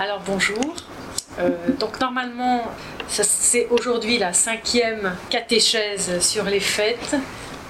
[0.00, 0.76] Alors bonjour.
[1.38, 2.62] Euh, donc normalement,
[3.06, 7.16] c'est aujourd'hui la cinquième catéchèse sur les fêtes,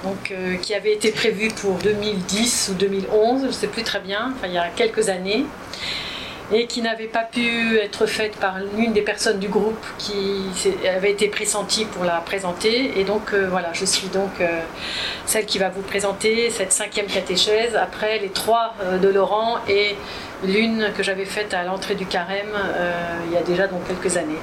[0.04, 3.98] donc, euh, qui avait été prévue pour 2010 ou 2011, je ne sais plus très
[3.98, 5.44] bien, enfin, il y a quelques années
[6.52, 10.44] et qui n'avait pas pu être faite par l'une des personnes du groupe qui
[10.86, 12.98] avait été pressentie pour la présenter.
[12.98, 14.60] Et donc euh, voilà, je suis donc euh,
[15.26, 19.96] celle qui va vous présenter cette cinquième catéchèse après les trois euh, de Laurent et
[20.44, 22.56] l'une que j'avais faite à l'entrée du carême
[23.26, 24.38] il y a déjà donc quelques années.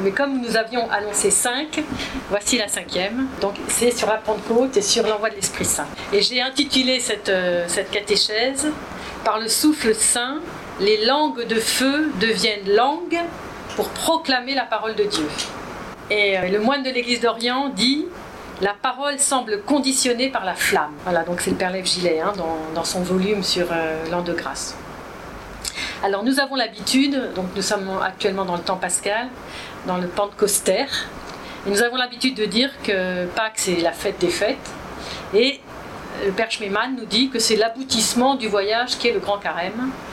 [0.00, 1.80] Mais comme nous avions annoncé cinq,
[2.28, 3.28] voici la cinquième.
[3.40, 5.86] Donc c'est sur la Pentecôte et sur l'envoi de l'Esprit Saint.
[6.12, 7.30] Et j'ai intitulé cette,
[7.68, 8.66] cette catéchèse
[9.24, 10.40] Par le souffle saint
[10.80, 13.18] les langues de feu deviennent langues
[13.76, 15.28] pour proclamer la parole de Dieu.
[16.10, 18.06] Et euh, le moine de l'église d'Orient dit
[18.60, 20.92] La parole semble conditionnée par la flamme.
[21.04, 22.32] Voilà, donc c'est le Père Lève Gilet hein,
[22.74, 24.76] dans, son volume sur euh, l'an de grâce.
[26.02, 29.26] Alors nous avons l'habitude, donc nous sommes actuellement dans le temps pascal,
[29.86, 31.06] dans le pentecostère,
[31.66, 34.56] et nous avons l'habitude de dire que Pâques c'est la fête des fêtes,
[35.34, 35.60] et
[36.24, 39.90] le Père Schmemann nous dit que c'est l'aboutissement du voyage qui est le grand carême,
[39.90, 40.07] euh,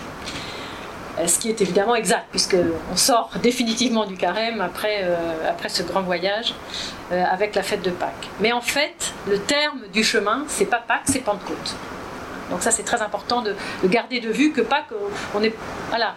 [1.25, 6.53] ce qui est évidemment exact, puisqu'on sort définitivement du carême après, euh, ce grand voyage
[7.11, 8.29] euh, avec la fête de Pâques.
[8.39, 11.75] Mais en fait, le terme du chemin, c'est pas Pâques, c'est Pentecôte.
[12.51, 14.91] Donc ça, c'est très important de, garder de vue que Pâques,
[15.33, 15.53] on est,
[15.89, 16.15] voilà,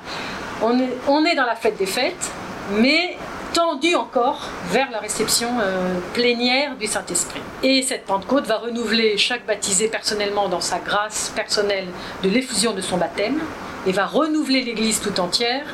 [0.62, 2.30] on est, on est dans la fête des fêtes,
[2.72, 3.16] mais
[3.54, 5.48] tendu encore vers la réception
[6.12, 7.40] plénière du Saint-Esprit.
[7.62, 11.86] Et cette Pentecôte va renouveler chaque baptisé personnellement dans sa grâce personnelle
[12.22, 13.40] de l'effusion de son baptême,
[13.88, 15.64] et va renouveler l'Église tout entière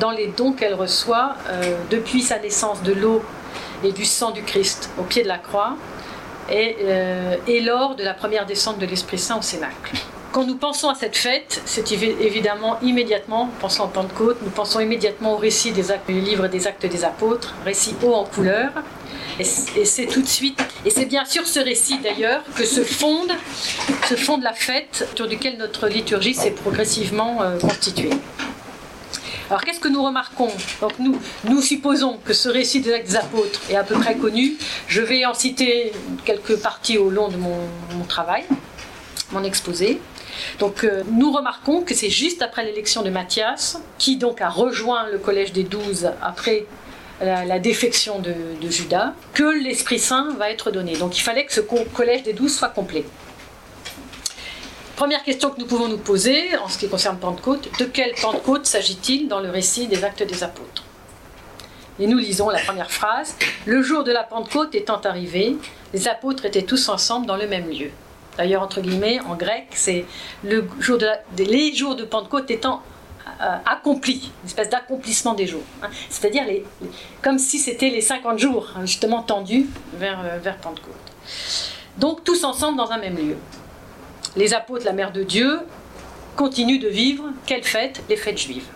[0.00, 3.22] dans les dons qu'elle reçoit euh, depuis sa naissance de l'eau
[3.82, 5.76] et du sang du Christ au pied de la croix
[6.48, 9.96] et, euh, et lors de la première descente de l'Esprit Saint au Cénacle.
[10.30, 15.34] Quand nous pensons à cette fête, c'est évidemment immédiatement, pensons en Pentecôte, nous pensons immédiatement
[15.34, 18.70] au récit des actes, du livre des actes des apôtres, récit haut en couleur,
[19.38, 19.44] et
[19.84, 23.32] c'est tout de suite, et c'est bien sûr ce récit d'ailleurs que se fonde,
[24.08, 28.10] se fonde la fête autour duquel notre liturgie s'est progressivement euh, constituée.
[29.50, 30.50] Alors qu'est-ce que nous remarquons?
[30.80, 34.16] Donc nous, nous supposons que ce récit des actes des apôtres est à peu près
[34.16, 34.54] connu.
[34.88, 35.92] Je vais en citer
[36.24, 37.58] quelques parties au long de mon,
[38.08, 38.44] travail,
[39.32, 40.00] mon exposé.
[40.58, 45.08] Donc euh, nous remarquons que c'est juste après l'élection de Matthias, qui donc a rejoint
[45.10, 46.66] le collège des douze après
[47.20, 48.34] la, défection de,
[48.68, 50.96] Judas, que l'Esprit Saint va être donné.
[50.96, 53.04] Donc il fallait que ce collège des douze soit complet.
[54.96, 58.66] Première question que nous pouvons nous poser en ce qui concerne Pentecôte, de quelle Pentecôte
[58.66, 60.84] s'agit-il dans le récit des actes des apôtres?
[61.98, 63.36] Et nous lisons la première phrase,
[63.66, 65.56] Le jour de la Pentecôte étant arrivé,
[65.92, 67.90] les apôtres étaient tous ensemble dans le même lieu.
[68.36, 70.04] D'ailleurs, entre guillemets, en grec, c'est
[70.42, 71.08] le jour de
[71.38, 72.82] les jours de Pentecôte étant
[73.66, 75.62] accompli, une espèce d'accomplissement des jours.
[75.82, 75.88] Hein.
[76.10, 76.64] C'est-à-dire les,
[77.22, 80.94] comme si c'était les 50 jours, hein, justement tendus vers, euh, vers Pentecôte.
[81.98, 83.36] Donc tous ensemble dans un même lieu.
[84.36, 85.60] Les apôtres, la mère de Dieu,
[86.36, 88.02] continuent de vivre, quelles fêtes?
[88.08, 88.66] Les fêtes juives.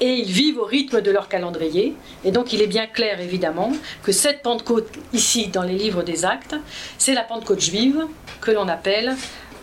[0.00, 1.94] Et ils vivent au rythme de leur calendrier.
[2.24, 3.70] Et donc il est bien clair, évidemment,
[4.02, 6.56] que cette Pentecôte, ici dans les livres des actes,
[6.98, 8.06] c'est la Pentecôte juive
[8.40, 9.14] que l'on appelle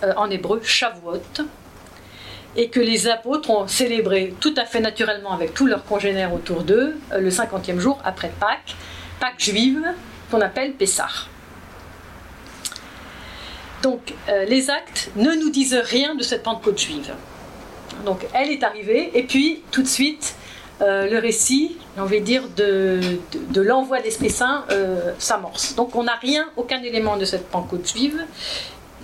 [0.03, 1.21] euh, en hébreu Shavuot,
[2.55, 6.63] et que les apôtres ont célébré tout à fait naturellement avec tous leurs congénères autour
[6.63, 8.75] d'eux euh, le 50e jour après Pâques,
[9.19, 9.83] Pâques juive
[10.29, 11.07] qu'on appelle Pessah.
[13.83, 17.13] Donc euh, les actes ne nous disent rien de cette Pentecôte juive.
[18.05, 20.35] Donc elle est arrivée et puis tout de suite
[20.81, 22.99] euh, le récit, va dire, de,
[23.49, 24.65] de, l'envoi de l'Esprit Saint
[25.19, 25.75] s'amorce.
[25.75, 28.25] Donc on n'a rien, aucun élément de cette Pentecôte juive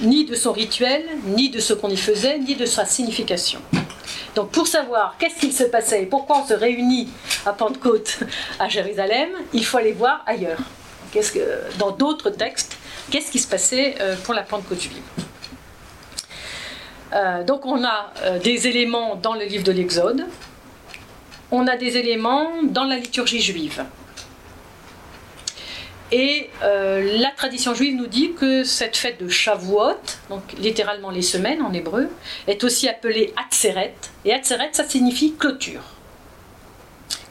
[0.01, 3.59] ni de son rituel, ni de ce qu'on y faisait, ni de sa signification.
[4.35, 7.09] Donc pour savoir qu'est-ce qu'il se passait et pourquoi on se réunit
[7.45, 8.19] à Pentecôte
[8.59, 10.59] à Jérusalem, il faut aller voir ailleurs.
[11.11, 12.77] Qu'est-ce que, dans d'autres textes,
[13.09, 15.01] qu'est-ce qui se passait euh, pour la Pentecôte juive
[17.13, 20.25] euh, Donc on a euh, des éléments dans le livre de l'Exode,
[21.49, 23.85] on a des éléments dans la liturgie juive.
[26.11, 29.99] Et euh, la tradition juive nous dit que cette fête de Shavuot,
[30.29, 32.09] donc littéralement les semaines en hébreu,
[32.47, 33.95] est aussi appelée Atzeret.
[34.23, 35.83] Et Atzeret, ça signifie clôture.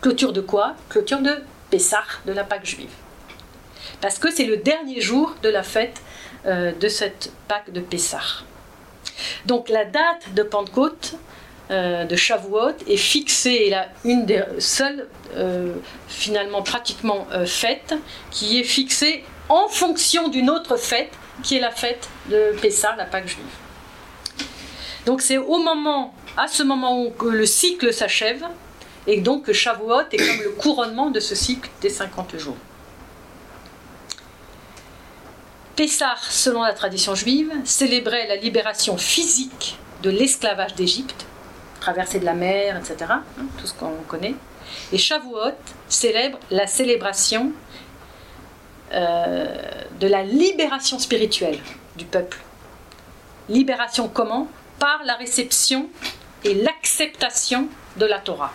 [0.02, 0.75] Clôture de quoi?
[0.90, 2.93] Clôture de Pessah, de la Pâque juive.
[4.02, 6.02] Parce que c'est le dernier jour de la fête
[6.44, 8.44] euh, de cette Pâque de Pessah.
[9.46, 11.14] Donc la date de Pentecôte,
[11.70, 15.74] euh, de Shavuot est fixée, et une des seules, euh,
[16.06, 17.94] finalement pratiquement euh, fêtes,
[18.30, 23.04] qui est fixée en fonction d'une autre fête, qui est la fête de Pessah, la
[23.04, 23.44] Pâque juive.
[25.06, 28.44] Donc c'est au moment, à ce moment où le cycle s'achève,
[29.08, 32.56] et donc que Shavuot est comme le couronnement de ce cycle des 50 jours.
[35.74, 41.26] Pessah, selon la tradition juive, célébrait la libération physique de l'esclavage d'Égypte,
[41.86, 43.22] traversée de la mer, etc., hein,
[43.58, 44.34] tout ce qu'on connaît.
[44.90, 45.52] Et Shavuot
[45.88, 47.52] célèbre la célébration
[48.92, 49.46] euh,
[50.00, 51.60] de la libération spirituelle
[51.94, 52.38] du peuple.
[53.48, 54.48] Libération comment?
[54.80, 55.88] Par la réception
[56.42, 57.68] et l'acceptation
[57.98, 58.52] de la Torah.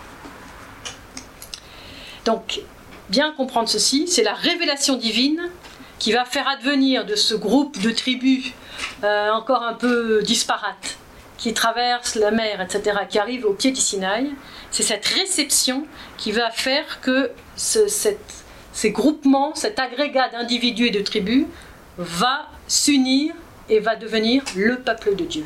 [2.26, 2.60] Donc,
[3.08, 5.48] bien comprendre ceci, c'est la révélation divine
[5.98, 8.52] qui va faire advenir de ce groupe de tribus
[9.04, 10.98] euh, encore un peu disparates,
[11.42, 14.30] qui traversent la mer, etc., qui arrivent au pied du Sinaï,
[14.70, 21.46] c'est cette réception qui va faire que ces groupements, cet agrégat d'individus et de tribus
[21.98, 23.34] va s'unir
[23.68, 25.44] et va devenir le peuple de Dieu.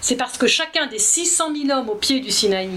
[0.00, 2.70] C'est parce que chacun des 600 000 hommes au pied du Sinaï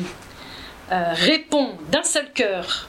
[0.91, 2.87] euh, répond d'un seul cœur,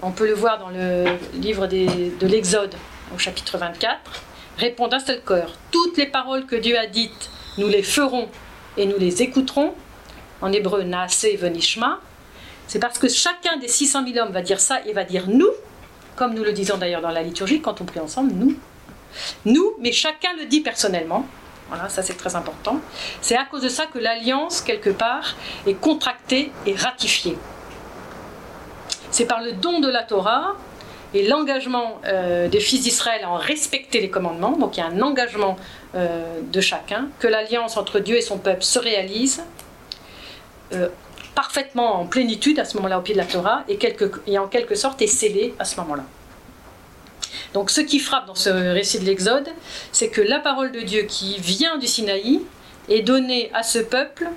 [0.00, 2.76] on peut le voir dans le livre de l'Exode
[3.12, 3.98] au chapitre 24,
[4.58, 8.28] répond d'un seul cœur, toutes les paroles que Dieu a dites, nous les ferons
[8.76, 9.74] et nous les écouterons,
[10.40, 12.00] en hébreu Naase Venishma,
[12.66, 15.50] c'est parce que chacun des 600 000 hommes va dire ça et va dire nous,
[16.16, 18.54] comme nous le disons d'ailleurs dans la liturgie quand on prie ensemble, nous.
[19.44, 21.26] Nous, mais chacun le dit personnellement.
[21.68, 22.80] Voilà, ça c'est très important.
[23.20, 27.36] C'est à cause de ça que l'alliance, quelque part, est contractée et ratifiée.
[29.10, 30.54] C'est par le don de la Torah
[31.14, 34.86] et l'engagement euh, des fils d'Israël à en respecter les commandements, donc il y a
[34.86, 35.56] un engagement
[35.94, 39.42] euh, de chacun, que l'alliance entre Dieu et son peuple se réalise
[40.72, 40.88] euh,
[41.34, 43.78] parfaitement en plénitude à ce moment-là au pied de la Torah et,
[44.26, 46.04] et en quelque sorte est scellée à ce moment-là.
[47.54, 49.48] Donc ce qui frappe dans ce récit de l'Exode,
[49.92, 52.42] c'est que la parole de Dieu qui vient du Sinaï
[52.88, 54.28] est donnée à ce peuple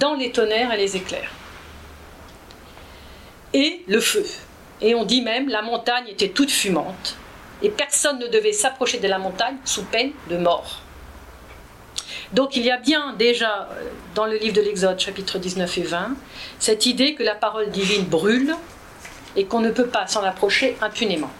[0.00, 1.30] dans les tonnerres et les éclairs.
[3.52, 4.24] Et le feu.
[4.80, 7.16] Et on dit même la montagne était toute fumante
[7.62, 10.83] et personne ne devait s'approcher de la montagne sous peine de mort.
[12.34, 15.82] Donc il y a bien déjà euh, dans le livre de l'Exode chapitre 19 et
[15.82, 16.16] 20
[16.58, 18.56] cette idée que la parole divine brûle
[19.36, 21.30] et qu'on ne peut pas s'en approcher impunément.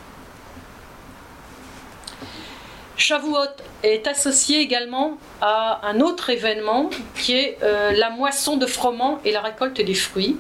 [2.97, 9.21] Shavuot est associé également à un autre événement qui est euh, la moisson de froment
[9.25, 10.39] et la récolte des fruits.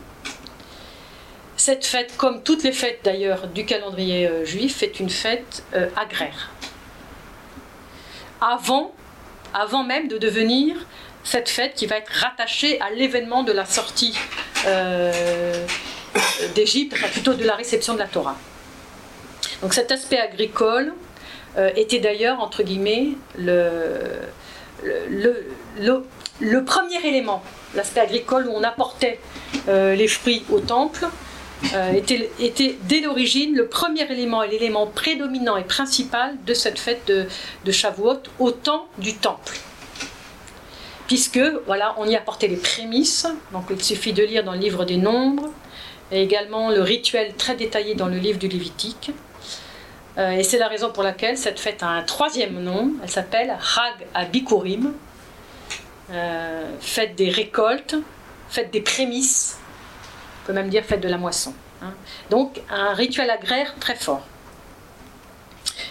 [1.56, 5.64] Cette fête, comme toutes les fêtes d'ailleurs du calendrier euh, juif, est une fête
[5.96, 6.50] agraire.
[8.40, 8.94] Avant,
[9.54, 10.76] avant même de devenir
[11.22, 14.14] cette fête qui va être rattachée à l'événement de la sortie
[16.54, 18.36] d'Égypte, enfin plutôt de la réception de la Torah.
[19.62, 20.92] Donc cet aspect agricole
[21.56, 23.98] euh, était d'ailleurs, entre guillemets, le,
[26.40, 27.42] le, premier élément,
[27.74, 29.20] l'aspect agricole où on apportait
[29.68, 31.06] euh, les fruits au temple,
[31.74, 37.06] euh, était, dès l'origine le premier élément et l'élément prédominant et principal de cette fête
[37.06, 37.26] de,
[37.64, 39.56] de Shavuot au temps du temple.
[41.06, 44.84] Puisque, voilà, on y apportait les prémices, donc il suffit de lire dans le livre
[44.84, 45.50] des Nombres,
[46.10, 49.10] et également le rituel très détaillé dans le livre du Lévitique.
[50.16, 52.92] Euh, et c'est la raison pour laquelle cette fête a un troisième nom.
[53.02, 54.94] Elle s'appelle Hag Abikurim,
[56.10, 57.96] euh, fête des récoltes,
[58.48, 59.58] fête des prémices,
[60.44, 61.54] on peut même dire fête de la moisson.
[61.82, 61.92] Hein.
[62.30, 64.26] Donc un rituel agraire très fort.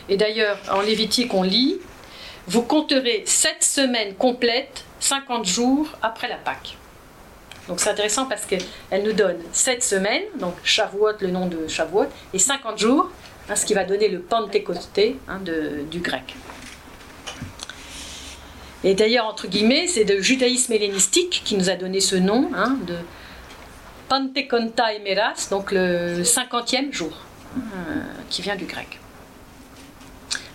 [0.10, 1.80] Et d'ailleurs, en Lévitique, on lit
[2.48, 6.78] Vous compterez sept semaines complètes, 50 jours après la Pâque.
[7.68, 12.08] Donc c'est intéressant parce qu'elle nous donne sept semaines, donc Shavuot, le nom de Shavuot,
[12.34, 13.10] et 50 jours,
[13.50, 15.40] Hein, ce qui va donner le Pentecosté hein,
[15.92, 16.36] du grec.
[18.86, 22.50] Et d'ailleurs, entre guillemets, c'est le judaïsme hellénistique qui nous a donné ce nom
[22.86, 22.96] de
[24.10, 27.18] Pantekonta Emeras, donc le cinquantième jour,
[28.30, 29.00] qui vient du grec.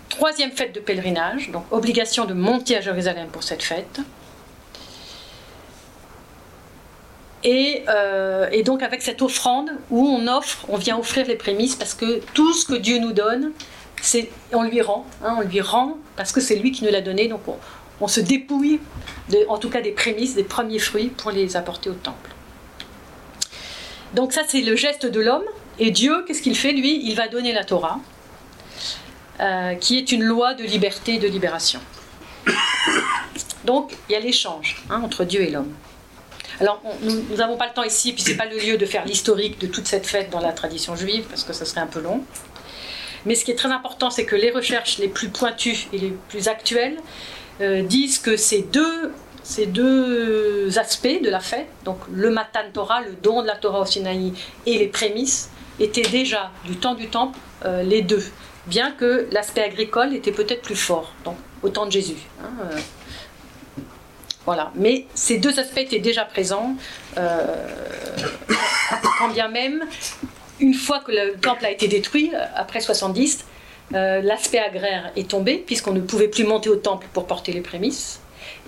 [0.09, 4.01] Troisième fête de pèlerinage, donc obligation de monter à Jérusalem pour cette fête.
[7.45, 11.93] Euh, et, donc avec cette offrande où on offre, on vient offrir les prémices parce
[11.93, 13.51] que tout ce que Dieu nous donne,
[14.01, 17.01] c'est on lui rend, hein, on lui rend parce que c'est lui qui nous l'a
[17.01, 17.27] donné.
[17.27, 17.41] Donc
[18.01, 18.79] on, se dépouille,
[19.47, 22.31] en tout cas des prémices, des premiers fruits pour les apporter au temple.
[24.13, 25.45] Donc ça c'est le geste de l'homme.
[25.77, 27.01] Et Dieu, qu'est-ce qu'il fait lui?
[27.05, 27.99] Il va donner la Torah,
[29.39, 31.79] euh, qui est une loi de liberté et de libération.
[33.63, 35.73] Donc il y a l'échange hein, entre Dieu et l'homme.
[36.59, 39.05] Alors, nous n'avons pas le temps ici, puis ce n'est pas le lieu de faire
[39.05, 42.01] l'historique de toute cette fête dans la tradition juive, parce que ce serait un peu
[42.01, 42.21] long.
[43.25, 46.13] Mais ce qui est très important, c'est que les recherches les plus pointues et les
[46.27, 46.97] plus actuelles
[47.61, 49.13] euh, disent que ces deux,
[49.49, 53.79] ces deux aspects de la fête, donc le Matan Torah, le don de la Torah
[53.79, 54.31] au Sinaï,
[54.67, 58.23] et les prémices, étaient déjà du temps du temple euh, les deux,
[58.67, 62.27] bien que l'aspect agricole était peut-être plus fort, donc au temps de Jésus.
[62.43, 62.77] Hein, euh.
[64.45, 66.75] voilà, mais ces deux aspects étaient déjà présents,
[67.17, 67.55] euh,
[69.17, 69.83] quand bien même,
[70.59, 73.45] une fois que le temple a été détruit, après 70,
[73.91, 78.19] l'aspect agraire est tombé, puisqu'on ne pouvait plus monter au temple pour porter les prémices.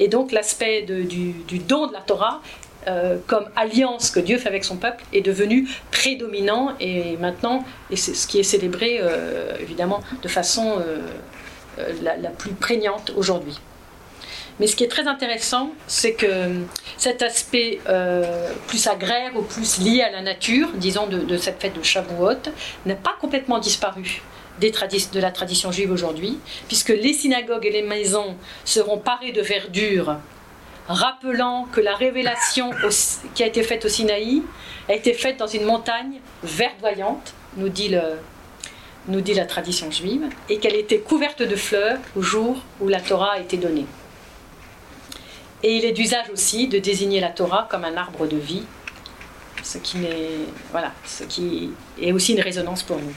[0.01, 2.41] Et donc l'aspect du, don de la Torah
[2.87, 8.15] euh, comme alliance que Dieu fait avec son peuple est devenu prédominant et maintenant, c'est
[8.15, 13.59] ce qui est célébré euh, évidemment de façon euh, la, plus prégnante aujourd'hui.
[14.59, 16.63] Mais ce qui est très intéressant, c'est que
[16.97, 17.79] cet aspect
[18.67, 22.49] plus agraire ou plus lié à la nature, disons de, de cette fête de Shavuot,
[22.87, 24.23] n'a pas complètement disparu
[24.69, 26.37] de la tradition juive aujourd'hui,
[26.67, 30.17] puisque les synagogues et les maisons seront parées de verdure,
[30.87, 32.69] rappelant que la révélation
[33.33, 34.43] qui a été faite au Sinaï
[34.87, 40.99] a été faite dans une montagne verdoyante, nous dit, la tradition juive, et qu'elle était
[40.99, 43.85] couverte de fleurs au jour où la Torah a été donnée.
[45.63, 48.63] Et il est d'usage aussi de désigner la Torah comme un arbre de vie,
[49.63, 49.99] ce qui
[52.01, 53.13] est aussi une résonance pour nous.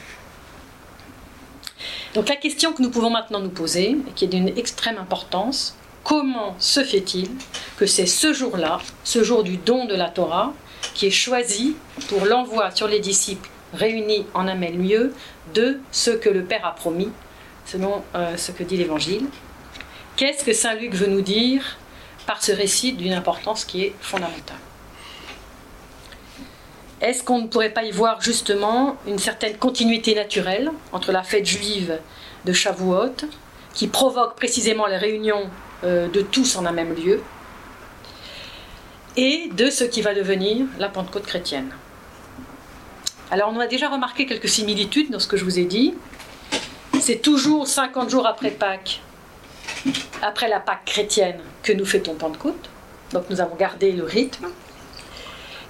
[2.15, 5.75] Donc la question que nous pouvons maintenant nous poser, et qui est d'une extrême importance,
[6.05, 7.29] comment se fait-il
[7.77, 10.53] que c'est ce jour-là, ce jour du don de la Torah,
[10.93, 11.75] qui est choisi
[12.07, 15.13] pour l'envoi sur les disciples réunis en un même lieu
[15.53, 17.09] de ce que le Père a promis,
[17.65, 19.25] selon euh, ce que dit l'Évangile?
[20.15, 21.77] Qu'est-ce que Saint Luc veut nous dire
[22.25, 24.64] par ce récit d'une importance qui est fondamentale?
[27.05, 31.45] Est-ce qu'on ne pourrait pas y voir justement une certaine continuité naturelle entre la fête
[31.45, 31.99] juive
[32.45, 33.27] de Shavuot,
[33.75, 35.47] qui provoque précisément les réunions
[35.83, 37.21] euh, de tous en un même lieu,
[39.17, 41.69] et de ce qui va devenir la Pentecôte chrétienne?
[43.29, 45.93] Alors on a déjà remarqué quelques similitudes dans ce que je vous ai dit.
[46.99, 49.01] C'est toujours 50 jours après Pâques,
[50.23, 52.69] après la Pâque chrétienne, que nous fêtons Pentecôte.
[53.13, 54.47] Donc nous avons gardé le rythme.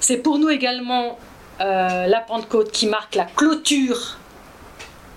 [0.08, 1.18] C'est pour nous également
[1.62, 4.20] euh, la Pentecôte qui marque la clôture,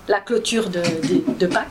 [0.08, 1.66] la clôture de, Pâques.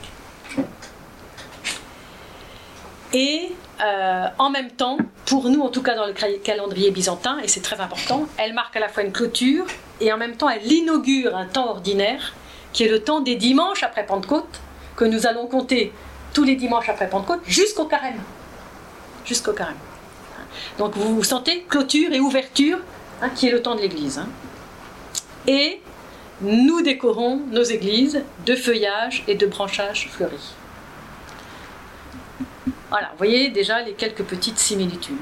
[3.13, 7.47] Et euh, en même temps, pour nous, en tout cas dans le calendrier byzantin, et
[7.47, 9.65] c'est très important, elle marque à la fois une clôture
[9.99, 12.35] et en même temps elle inaugure un temps ordinaire
[12.71, 14.61] qui est le temps des dimanches après Pentecôte,
[14.95, 15.91] que nous allons compter
[16.35, 18.21] tous les dimanches après Pentecôte jusqu'au carême.
[19.25, 19.73] Jusqu'au carême.
[20.77, 22.77] Donc vous vous sentez clôture et ouverture
[23.21, 24.19] Hein, qui est le temps de l'Église.
[24.19, 24.27] Hein.
[25.47, 25.81] Et
[26.41, 30.53] nous décorons nos églises de feuillages et de branchages fleuris.
[32.89, 35.17] Voilà, vous voyez déjà les quelques petites similitudes.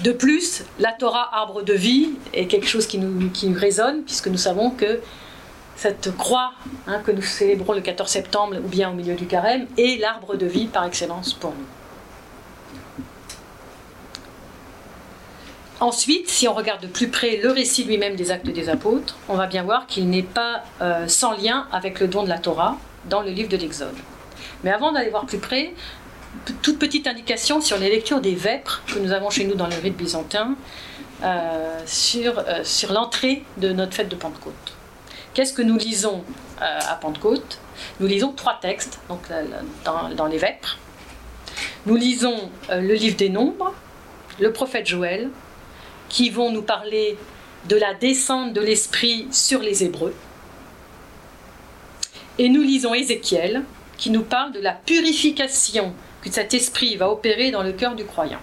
[0.00, 4.38] De plus, la Torah, arbre de vie, est quelque chose qui nous, résonne, puisque nous
[4.38, 5.00] savons que
[5.76, 6.52] cette croix
[6.86, 10.36] hein, que nous célébrons le 14 septembre ou bien au milieu du carême est l'arbre
[10.36, 11.81] de vie par excellence pour nous.
[15.82, 19.34] Ensuite, si on regarde de plus près le récit lui-même des actes des apôtres, on
[19.34, 22.76] va bien voir qu'il n'est pas euh, sans lien avec le don de la Torah
[23.06, 23.96] dans le livre de l'Exode.
[24.62, 25.74] Mais avant d'aller voir plus près,
[26.62, 29.74] toute petite indication sur les lectures des vêpres que nous avons chez nous dans le
[29.74, 30.54] rite byzantin
[31.24, 34.54] euh, sur, euh, sur l'entrée de notre fête de Pentecôte.
[35.34, 36.22] Qu'est-ce que nous lisons
[36.60, 37.58] à Pentecôte?
[37.98, 39.00] Nous lisons trois textes
[39.84, 40.78] dans les vêpres.
[41.86, 43.74] Nous lisons le livre des Nombres,
[44.38, 45.30] le prophète Joël
[46.12, 47.18] qui vont nous parler
[47.68, 50.14] de la descente de l'Esprit sur les Hébreux.
[52.38, 53.64] Et nous lisons Ézéchiel,
[53.96, 58.04] qui nous parle de la purification que cet esprit va opérer dans le cœur du
[58.04, 58.40] croyant.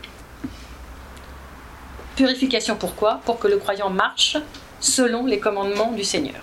[2.15, 3.21] Purification pourquoi?
[3.25, 4.37] Pour que le croyant marche
[4.79, 6.41] selon les commandements du Seigneur.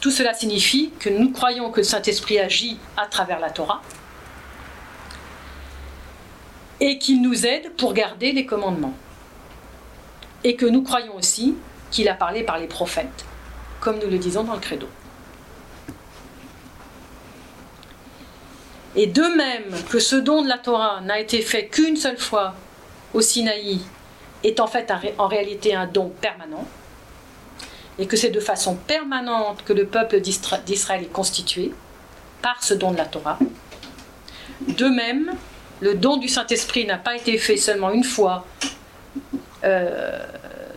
[0.00, 3.82] Tout cela signifie que nous croyons que le Saint-Esprit agit à travers la Torah,
[6.80, 8.94] et qu'il nous aide pour garder les commandements.
[10.44, 11.54] Et que nous croyons aussi
[11.90, 13.24] qu'il a parlé par les prophètes,
[13.80, 14.88] comme nous le disons dans le credo.
[18.96, 22.54] Et de même que ce don de la Torah n'a été fait qu'une seule fois
[23.14, 23.80] au Sinaï,
[24.42, 26.66] est en fait en réalité un don permanent,
[27.98, 31.72] et que c'est de façon permanente que le peuple d'Israël est constitué
[32.40, 33.38] par ce don de la Torah.
[34.60, 35.32] De même,
[35.80, 38.46] le don du Saint-Esprit n'a pas été fait seulement une fois
[39.64, 40.18] euh,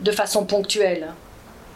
[0.01, 1.13] de façon ponctuelle,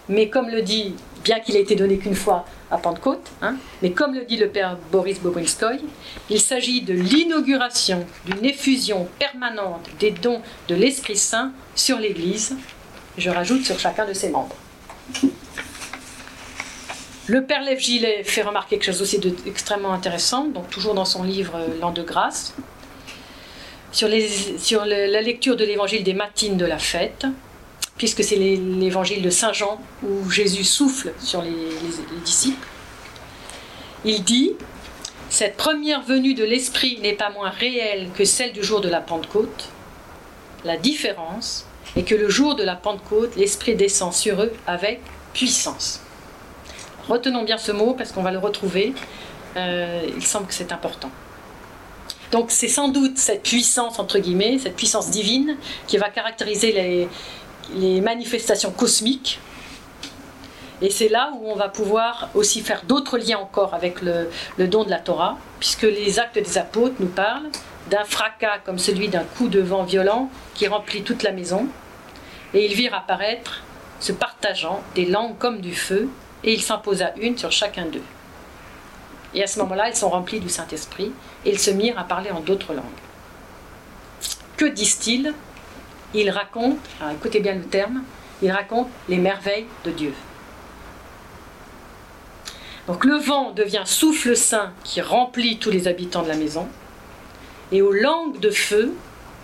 [0.10, 3.56] mais comme le dit bien qu'il ait été donné qu'une fois à Pentecôte, hein.
[3.82, 5.80] mais comme le dit le père Boris Bobrinskoy,
[6.30, 12.56] il s'agit de l'inauguration d'une effusion permanente des dons de l'Esprit Saint sur l'Église,
[13.18, 14.56] je rajoute sur chacun de ses membres.
[17.28, 21.24] Le père Lev Gillet fait remarquer quelque chose aussi d'extrêmement intéressant, donc toujours dans son
[21.24, 22.54] livre L'an de grâce,
[23.98, 27.26] sur, la lecture de l'évangile des matines de la fête,
[27.98, 31.52] puisque c'est l'évangile de Saint Jean où Jésus souffle sur les,
[32.24, 32.68] disciples.
[34.06, 34.54] Il dit
[35.30, 39.02] Cette première venue de l'Esprit n'est pas moins réelle que celle du jour de la
[39.02, 39.70] Pentecôte.
[40.64, 45.02] La différence est que le jour de la Pentecôte, l'Esprit descend sur eux avec
[45.34, 46.02] puissance.
[47.10, 48.94] Retenons bien ce mot parce qu'on va le retrouver.
[49.56, 51.10] Euh, il semble que c'est important.
[52.32, 55.58] Donc c'est sans doute cette puissance, entre guillemets, cette puissance divine
[55.88, 57.08] qui va caractériser
[57.74, 59.40] les, manifestations cosmiques.
[60.82, 64.30] Et c'est là où on va pouvoir aussi faire d'autres liens encore avec le,
[64.60, 67.50] don de la Torah, puisque les actes des apôtres nous parlent
[67.90, 71.68] d'un fracas comme celui d'un coup de vent violent qui remplit toute la maison.
[72.54, 73.64] Et ils virent apparaître,
[74.00, 76.10] se partageant, des langues comme du feu,
[76.44, 78.04] et il s'imposa une sur chacun d'eux.
[79.34, 81.12] Et à ce moment-là, ils sont remplis du Saint-Esprit
[81.46, 82.86] et ils se mirent à parler en d'autres langues.
[84.56, 85.34] Que disent-ils?
[86.14, 86.80] Ils racontent,
[87.12, 88.04] écoutez bien le terme,
[88.42, 90.14] ils racontent les merveilles de Dieu.
[92.88, 96.68] Donc le vent devient souffle saint qui remplit tous les habitants de la maison,
[97.74, 98.94] et aux langues de feu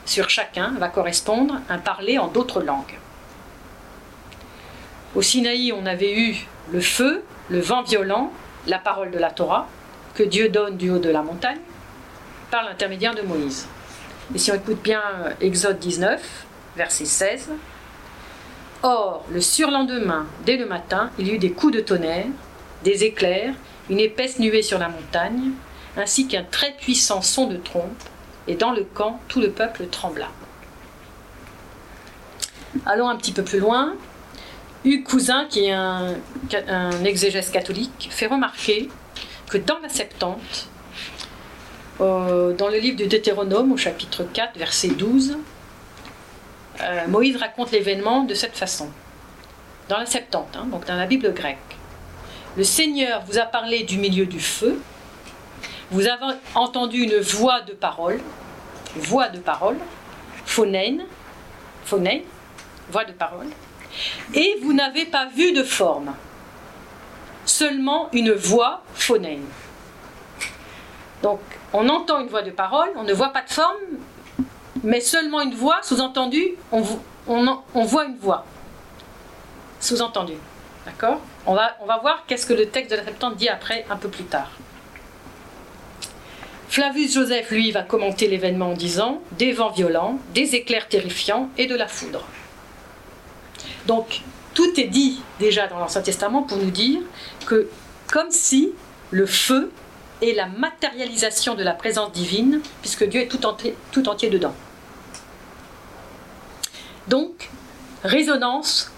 [0.05, 2.97] sur chacun va correspondre un parler en d'autres langues.
[5.13, 8.31] Au Sinaï, on avait eu le feu, le vent violent,
[8.67, 9.67] la parole de la Torah,
[10.15, 11.59] que Dieu donne du haut de la montagne,
[12.51, 13.67] par l'intermédiaire de Moïse.
[14.33, 17.49] Et si on écoute bien euh, Exode 19, verset 16,
[18.83, 22.25] Or, le surlendemain, dès le matin, il y eut des coups de tonnerre,
[22.83, 23.53] des éclairs,
[23.89, 25.51] une épaisse nuée sur la montagne,
[25.95, 28.03] ainsi qu'un très puissant son de trompe,
[28.47, 30.27] et dans le camp, tout le peuple trembla.
[32.85, 33.93] Allons un petit peu plus loin.
[34.85, 36.15] Hugues Cousin, qui est un,
[37.05, 38.89] exégèse catholique, fait remarquer
[39.49, 40.67] que dans la Septante,
[42.01, 45.37] euh, dans le livre du Deutéronome, au chapitre 4, verset 12,
[46.81, 48.89] euh, Moïse raconte l'événement de cette façon.
[49.87, 51.57] Dans la Septante, hein, donc dans la Bible grecque.
[52.57, 54.81] Le Seigneur vous a parlé du milieu du feu,
[55.91, 58.19] vous avez entendu une voix de parole,
[58.95, 59.77] voix de parole,
[60.45, 60.97] phonein,
[61.85, 62.19] phonein,
[62.89, 63.47] voix de parole,
[64.33, 66.13] et vous n'avez pas vu de forme,
[67.45, 69.45] seulement une voix phonème.
[71.21, 71.39] Donc,
[71.71, 73.77] on entend une voix de parole, on ne voit pas de forme,
[74.83, 76.81] mais seulement une voix, sous-entendu, on,
[77.73, 78.45] voit une voix.
[79.79, 80.33] Sous-entendu.
[80.85, 81.21] D'accord?
[81.45, 83.95] On va, on va voir qu'est-ce que le texte de la Septante dit après, un
[83.95, 84.51] peu plus tard.
[86.67, 91.67] Flavius Joseph, lui, va commenter l'événement en disant Des vents violents, des éclairs terrifiants et
[91.67, 92.25] de la foudre.
[93.87, 94.21] Donc,
[94.53, 97.01] tout est dit déjà dans l'Ancien Testament pour nous dire
[97.45, 97.67] que,
[98.11, 98.71] comme si
[99.11, 99.71] le feu
[100.21, 104.53] est la matérialisation de la présence divine, puisque Dieu est tout entier, dedans.
[107.07, 107.49] Donc,
[108.03, 108.91] résonance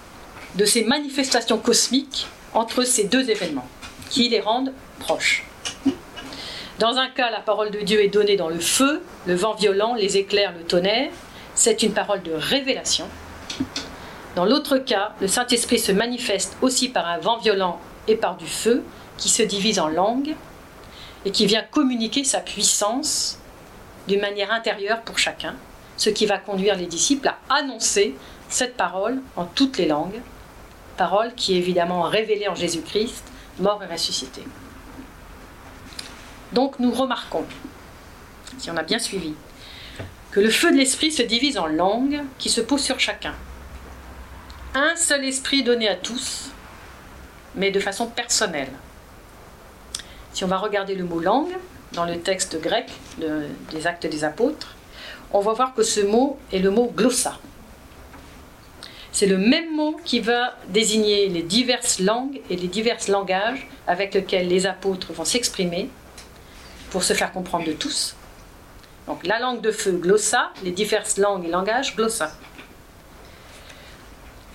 [0.55, 3.67] de ces manifestations cosmiques entre ces deux événements,
[4.09, 5.43] qui les rendent proches.
[6.79, 9.95] Dans un cas, la parole de Dieu est donnée dans le feu, le vent violent,
[9.95, 11.11] les éclairs, le tonnerre.
[11.55, 13.07] C'est une parole de révélation.
[14.35, 18.47] Dans l'autre cas, le Saint-Esprit se manifeste aussi par un vent violent et par du
[18.47, 18.83] feu
[19.17, 20.35] qui se divise en langues
[21.23, 23.39] et qui vient communiquer sa puissance
[24.09, 25.55] d'une manière intérieure pour chacun,
[25.95, 28.13] ce qui va conduire les disciples à annoncer
[28.49, 30.21] cette parole en toutes les langues,
[30.97, 33.23] parole qui est évidemment révélée en Jésus-Christ,
[33.59, 34.43] mort et ressuscité.
[36.51, 37.45] Donc nous remarquons,
[38.57, 39.33] si on a bien suivi,
[40.31, 43.33] que le feu de l'esprit se divise en langues qui se posent sur chacun
[44.75, 46.51] un seul esprit donné à tous,
[47.55, 48.71] mais de façon personnelle.
[50.33, 51.55] Si on va regarder le mot langue
[51.93, 52.91] dans le texte grec
[53.71, 54.75] des actes des apôtres,
[55.31, 57.39] on va voir que ce mot est le mot glossa.
[59.13, 64.13] C'est le même mot qui va désigner les diverses langues et les divers langages avec
[64.13, 65.89] lesquels les apôtres vont s'exprimer
[66.89, 68.17] pour se faire comprendre de tous.
[69.07, 72.33] Donc la langue de feu, glossa, les diverses langues et langages, glossa.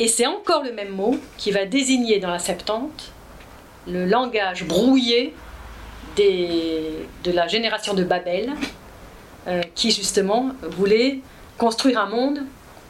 [0.00, 3.12] Et c'est encore le même mot qui va désigner dans la Septante
[3.86, 5.34] le langage brouillé
[6.16, 8.50] de la génération de Babel,
[9.46, 11.20] euh, qui justement voulait
[11.58, 12.40] construire un monde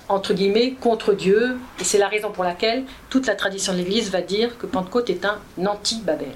[0.09, 1.57] entre guillemets, contre Dieu.
[1.81, 5.09] Et c'est la raison pour laquelle toute la tradition de l'Église va dire que Pentecôte
[5.09, 6.35] est un anti-Babel.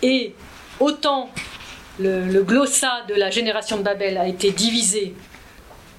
[0.00, 0.34] Et
[0.80, 1.28] autant
[1.98, 5.14] le, le, glossa de la génération de Babel a été divisé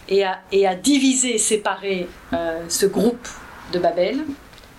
[0.09, 3.27] et a divisé et séparé euh, ce groupe
[3.71, 4.19] de Babel,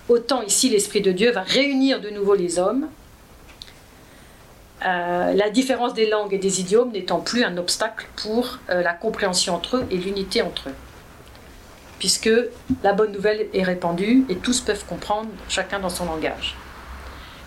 [0.08, 2.88] autant ici l'Esprit de Dieu va réunir de nouveau les hommes
[4.84, 8.92] euh, la différence des langues et des idiomes n'étant plus un obstacle pour euh, la
[8.92, 10.74] compréhension entre eux et l'unité entre eux.
[11.98, 12.30] Puisque
[12.82, 16.54] la bonne nouvelle est répandue et tous peuvent comprendre, chacun dans son langage.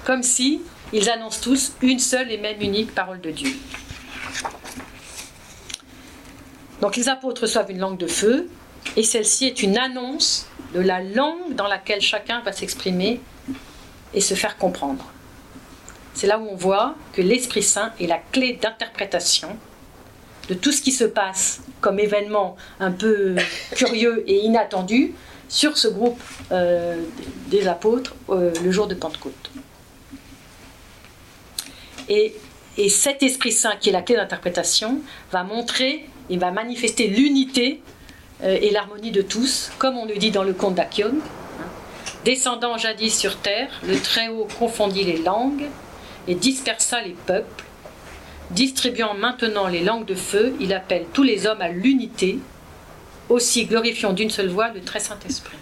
[0.04, 0.62] Comme si
[0.94, 3.52] ils annoncent tous une seule et même unique parole de Dieu.
[6.82, 8.50] Donc les apôtres reçoivent une langue de feu,
[8.96, 13.20] et celle-ci est une annonce de la langue dans laquelle chacun va s'exprimer
[14.14, 15.06] et se faire comprendre.
[16.14, 19.56] C'est là où on voit que l'Esprit Saint est la clé d'interprétation
[20.50, 23.36] de tout ce qui se passe comme événement un peu
[23.76, 25.14] curieux et inattendu
[25.50, 26.20] sur ce groupe
[26.52, 27.02] euh,
[27.48, 29.52] des apôtres euh, le jour de Pentecôte.
[32.10, 32.36] Et,
[32.78, 37.82] et, cet Esprit Saint qui est la clé d'interprétation va montrer et va manifester l'unité
[38.44, 41.16] euh, et l'harmonie de tous, comme on le dit dans le conte d'Achion.
[42.26, 45.66] Descendant jadis sur terre, le Très-Haut confondit les langues
[46.28, 47.64] et dispersa les peuples.
[48.52, 52.40] Distribuant maintenant les langues de feu, il appelle tous les hommes à l'unité,
[53.30, 55.58] aussi glorifiant d'une seule voix le très Saint-Esprit.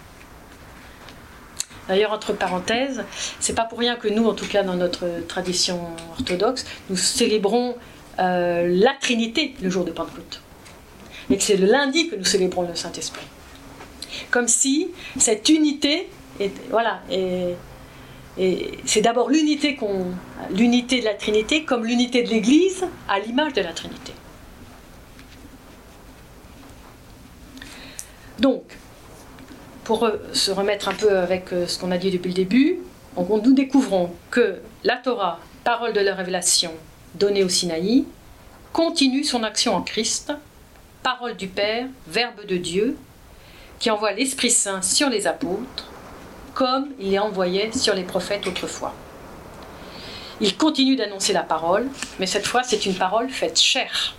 [1.88, 3.04] D'ailleurs, entre parenthèses,
[3.38, 5.80] c'est pas pour rien que nous, en tout cas dans notre tradition
[6.18, 7.76] orthodoxe, nous célébrons
[8.18, 10.40] euh, la Trinité le jour de Pentecôte.
[11.30, 13.26] Et que c'est le lundi que nous célébrons le Saint-Esprit.
[14.30, 16.08] Comme si cette unité
[16.70, 17.02] voilà,
[18.84, 24.12] c'est d'abord l'unité de la Trinité comme l'unité de l'Église à l'image de la Trinité.
[28.38, 28.62] Donc,
[29.84, 32.80] pour se remettre un peu avec euh, ce qu'on a dit depuis le début,
[33.16, 36.72] nous découvrons que la Torah, parole de la révélation
[37.14, 38.04] donnée au Sinaï,
[38.72, 40.32] continue son action en Christ,
[41.06, 42.96] parole du Père, Verbe de Dieu,
[43.78, 45.86] qui envoie l'Esprit Saint sur les apôtres
[46.52, 48.92] comme il les envoyait sur les prophètes autrefois.
[50.40, 51.86] Il continue d'annoncer la parole,
[52.18, 54.16] mais cette fois c'est une parole faite chair,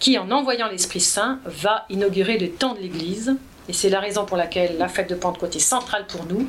[0.00, 3.36] qui en envoyant l'Esprit Saint va inaugurer le temps de l'Église,
[3.68, 6.48] et c'est la raison pour laquelle la fête de Pentecôte est centrale pour nous,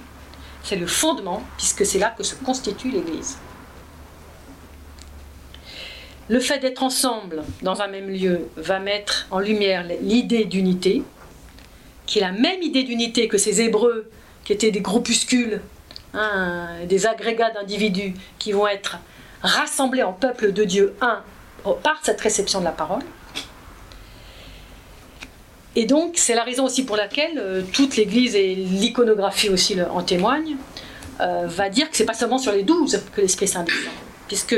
[0.63, 3.37] c'est le fondement, puisque c'est là que se constitue l'Église.
[6.29, 11.03] Le fait d'être ensemble dans un même lieu va mettre en lumière l'idée d'unité,
[12.05, 14.09] qui est la même idée d'unité que ces Hébreux,
[14.43, 15.61] qui étaient des groupuscules,
[16.13, 18.97] hein, des agrégats d'individus qui vont être
[19.41, 21.21] rassemblés en peuple de Dieu un
[21.83, 23.03] par cette réception de la parole.
[25.75, 30.01] Et donc, c'est la raison aussi pour laquelle euh, toute l'Église et l'iconographie aussi en
[30.01, 30.55] témoignent,
[31.19, 33.91] euh, va dire que c'est pas seulement sur les douze que l'Esprit Saint descend.
[34.27, 34.55] Puisque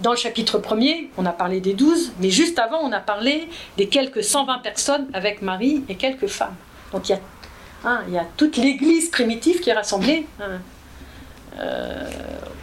[0.00, 3.48] dans le chapitre 1er, on a parlé des douze, mais juste avant, on a parlé
[3.76, 6.56] des quelques 120 personnes avec Marie et quelques femmes.
[6.92, 7.20] Donc il y a,
[7.84, 10.60] hein, il y a toute l'Église primitive qui est rassemblée hein,
[11.60, 12.10] euh,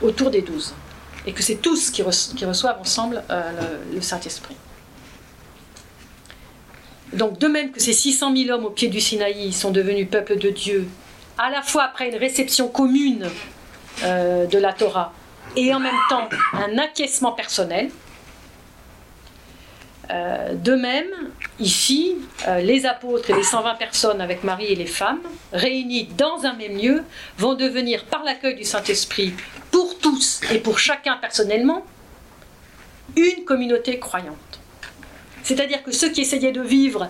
[0.01, 0.73] autour des douze.
[1.25, 3.51] Et que c'est tous qui, reçoivent ensemble euh,
[3.93, 4.55] le, Saint-Esprit.
[7.13, 10.37] Donc de même que ces 600 000 hommes au pied du Sinaï sont devenus peuple
[10.37, 10.87] de Dieu,
[11.37, 13.29] à la fois après une réception commune
[14.03, 15.13] euh, de la Torah
[15.55, 17.89] et en même temps un acquiescement personnel,
[20.11, 24.85] euh, de même, ici, euh, les apôtres et les 120 personnes avec Marie et les
[24.85, 25.21] femmes,
[25.53, 27.03] réunies dans un même lieu,
[27.37, 29.33] vont devenir, par l'accueil du Saint-Esprit,
[29.71, 31.85] pour tous et pour chacun personnellement,
[33.15, 34.59] une communauté croyante.
[35.43, 37.07] C'est-à-dire que ceux qui essayaient de vivre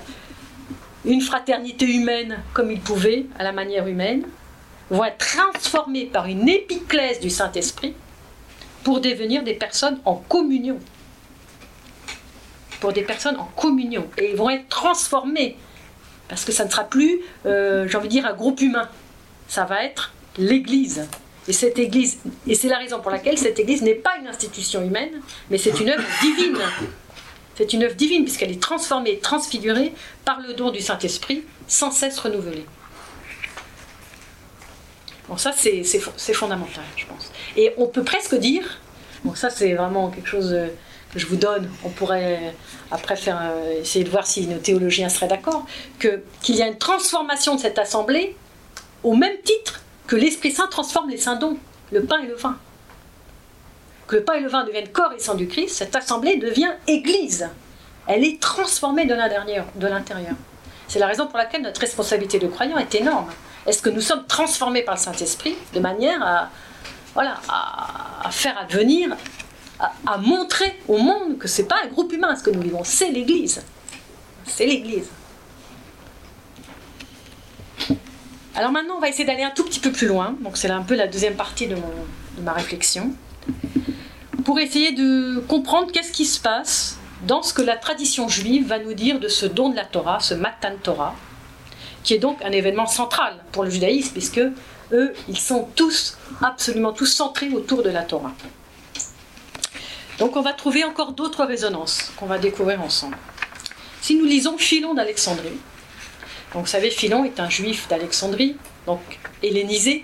[1.04, 4.27] une fraternité humaine comme ils pouvaient, à la manière humaine,
[4.91, 7.95] vont être transformés par une épiclèse du Saint-Esprit
[8.84, 10.80] pour devenir des personnes en communion
[12.82, 14.10] pour des personnes en communion.
[14.17, 15.56] Et ils vont être transformés.
[16.28, 18.89] Parce que ça ne sera plus, euh, j'ai envie de dire, un groupe humain.
[19.48, 21.08] Ça va être l'Église.
[21.48, 24.84] Et cette Église, et c'est la raison pour laquelle cette Église n'est pas une institution
[24.84, 26.58] humaine, mais c'est une œuvre divine.
[27.56, 29.94] C'est une œuvre divine puisqu'elle est transformée, transfigurée
[30.26, 32.65] par le don du Saint-Esprit, sans cesse renouvelée.
[35.32, 37.32] Bon, ça c'est fondamental, je pense.
[37.56, 38.82] Et on peut presque dire,
[39.24, 40.54] bon, ça c'est vraiment quelque chose
[41.13, 42.54] que je vous donne, on pourrait
[42.91, 45.65] après faire, euh, essayer de voir si nos théologiens seraient d'accord,
[46.00, 48.36] qu'il y a une transformation de cette assemblée
[49.04, 51.58] au même titre que l'Esprit Saint transforme les saints dons,
[51.94, 52.58] le pain et le vin.
[54.08, 56.72] Que le pain et le vin deviennent corps et sang du Christ, cette assemblée devient
[56.88, 57.48] Église.
[58.06, 60.36] Elle est transformée de l'intérieur.
[60.89, 63.30] C'est la raison pour laquelle notre responsabilité de croyant est énorme.
[63.67, 66.50] Est-ce que nous sommes transformés par le Saint-Esprit de manière
[67.15, 69.15] à, faire advenir,
[69.80, 72.62] à, à, montrer au monde que ce n'est pas un groupe humain ce que nous
[72.62, 73.63] vivons, c'est l'Église.
[74.45, 75.10] C'est l'Église.
[78.56, 80.36] Alors maintenant, on va essayer d'aller un tout petit peu plus loin.
[80.41, 83.12] Donc c'est un peu la deuxième partie de, de ma réflexion.
[84.43, 86.97] Pour essayer de comprendre qu'est-ce qui se passe
[87.28, 90.19] dans ce que la tradition juive va nous dire de ce don de la Torah,
[90.19, 91.15] ce Matan Torah,
[92.04, 94.42] qui est donc un événement central pour le judaïsme, puisque
[94.92, 98.34] eux, ils sont tous, absolument tous centrés autour de la Torah.
[100.20, 103.18] Donc on va trouver encore d'autres résonances qu'on va découvrir ensemble.
[104.02, 105.60] Si nous lisons Philon d'Alexandrie,
[106.54, 109.00] vous savez, Philon est un juif d'Alexandrie, donc
[109.42, 110.04] hellénisé,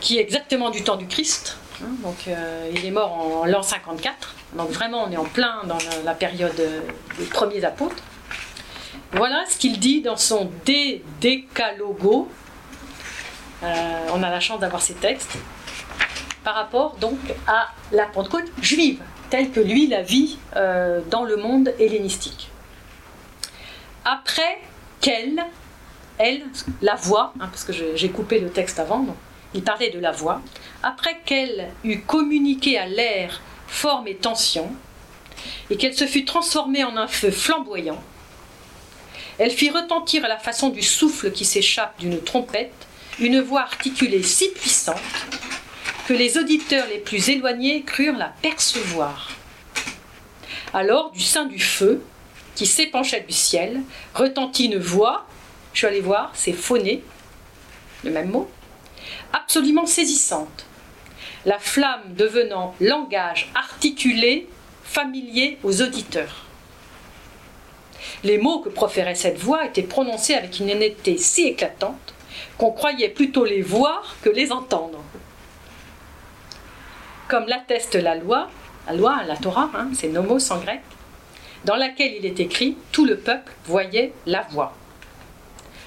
[0.00, 1.56] qui est exactement du temps du Christ.
[1.82, 4.34] Hein, donc euh, il est mort en l'an 54.
[4.54, 6.54] Donc vraiment, on est en plein dans la, période
[7.18, 8.02] des premiers apôtres.
[9.12, 12.28] Voilà ce qu'il dit dans son De Decalogo.
[13.62, 15.38] Euh, on a la chance d'avoir ces textes
[16.44, 21.36] par rapport donc à la Pentecôte juive, telle que lui la vit euh, dans le
[21.36, 22.50] monde hellénistique.
[24.04, 24.60] Après
[25.00, 25.44] qu'elle,
[26.18, 26.42] elle,
[26.82, 29.06] la voix, hein, parce que j'ai coupé le texte avant,
[29.54, 30.40] il parlait de la voix,
[30.82, 34.70] après qu'elle eut communiqué à l'air forme et tension,
[35.70, 38.00] et qu'elle se fut transformée en un feu flamboyant,
[39.38, 42.72] elle fit retentir à la façon du souffle qui s'échappe d'une trompette
[43.18, 45.00] une voix articulée si puissante
[46.06, 49.32] que les auditeurs les plus éloignés crurent la percevoir.
[50.72, 52.02] Alors, du sein du feu,
[52.54, 53.80] qui s'épanchait du ciel,
[54.14, 55.26] retentit une voix,
[55.72, 57.02] je suis allée voir, c'est phoné,
[58.04, 58.48] le même mot,
[59.32, 60.66] absolument saisissante,
[61.44, 64.48] la flamme devenant langage articulé,
[64.84, 66.45] familier aux auditeurs.
[68.24, 72.14] Les mots que proférait cette voix étaient prononcés avec une honnêteté si éclatante
[72.58, 75.02] qu'on croyait plutôt les voir que les entendre.
[77.28, 78.48] Comme l'atteste la loi,
[78.86, 80.80] la loi, la Torah, hein, c'est nomos en grec,
[81.64, 84.74] dans laquelle il est écrit Tout le peuple voyait la voix.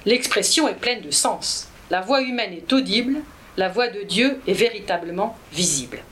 [0.05, 1.69] L'expression est pleine de sens.
[1.89, 3.21] La voix humaine est audible,
[3.57, 6.03] la voix de Dieu est véritablement visible.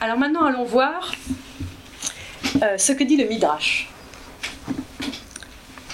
[0.00, 1.12] Alors maintenant, allons voir
[2.62, 3.88] euh, ce que dit le Midrash.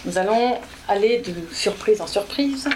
[0.05, 2.69] Nous allons aller de surprise en surprise.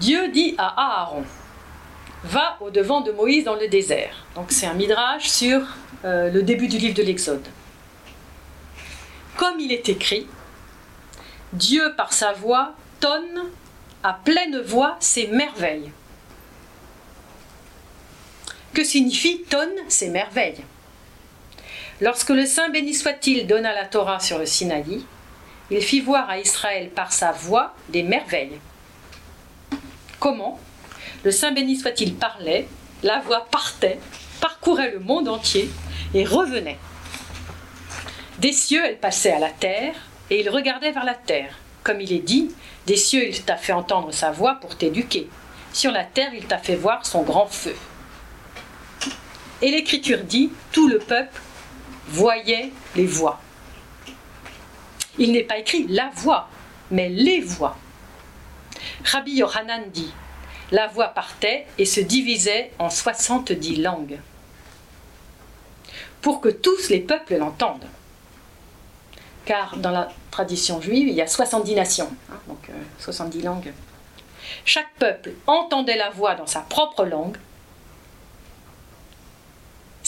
[0.00, 1.24] Dieu dit à Aaron,
[2.24, 4.24] va au devant de Moïse dans le désert.
[4.34, 5.60] Donc c'est un midrash sur
[6.04, 7.46] euh, le début du livre de l'Exode.
[9.36, 10.26] Comme il est écrit,
[11.52, 13.44] Dieu par sa voix tonne
[14.02, 15.90] à pleine voix ses merveilles.
[18.78, 20.62] Que signifie tonne ses merveilles
[22.00, 25.04] Lorsque le Saint béni soit-il donna la Torah sur le Sinaï,
[25.72, 28.60] il fit voir à Israël par sa voix des merveilles.
[30.20, 30.60] Comment
[31.24, 32.68] Le Saint béni soit-il parlait,
[33.02, 33.98] la voix partait,
[34.40, 35.68] parcourait le monde entier
[36.14, 36.78] et revenait.
[38.38, 39.96] Des cieux, elle passait à la terre,
[40.30, 41.58] et il regardait vers la terre.
[41.82, 42.54] Comme il est dit,
[42.86, 45.28] des cieux, il t'a fait entendre sa voix pour t'éduquer.
[45.72, 47.74] Sur la terre, il t'a fait voir son grand feu.
[49.62, 51.40] Et l'Écriture dit, tout le peuple
[52.08, 53.40] voyait les voix.
[55.18, 56.48] Il n'est pas écrit la voix,
[56.90, 57.76] mais les voix.
[59.04, 60.12] Rabbi Yohanan dit,
[60.70, 64.18] la voix partait et se divisait en soixante-dix langues,
[66.22, 67.88] pour que tous les peuples l'entendent
[69.48, 72.68] car dans la tradition juive, il y a 70 nations, hein, donc
[72.98, 73.72] 70 euh, langues.
[74.66, 77.38] Chaque peuple entendait la voix dans sa propre langue.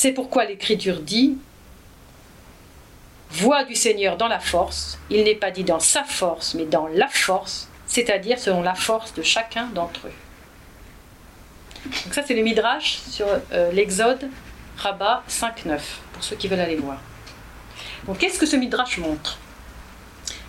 [0.03, 1.37] C'est pourquoi l'Écriture dit
[3.33, 4.99] Voix du Seigneur dans la force.
[5.11, 9.13] Il n'est pas dit dans sa force, mais dans la force, c'est-à-dire selon la force
[9.13, 10.13] de chacun d'entre eux.
[11.85, 14.31] Donc ça, c'est le Midrash sur euh, l'Exode,
[14.79, 15.79] Rabat 5.9,
[16.15, 16.97] pour ceux qui veulent aller voir.
[18.07, 19.37] Donc qu'est-ce que ce Midrash montre?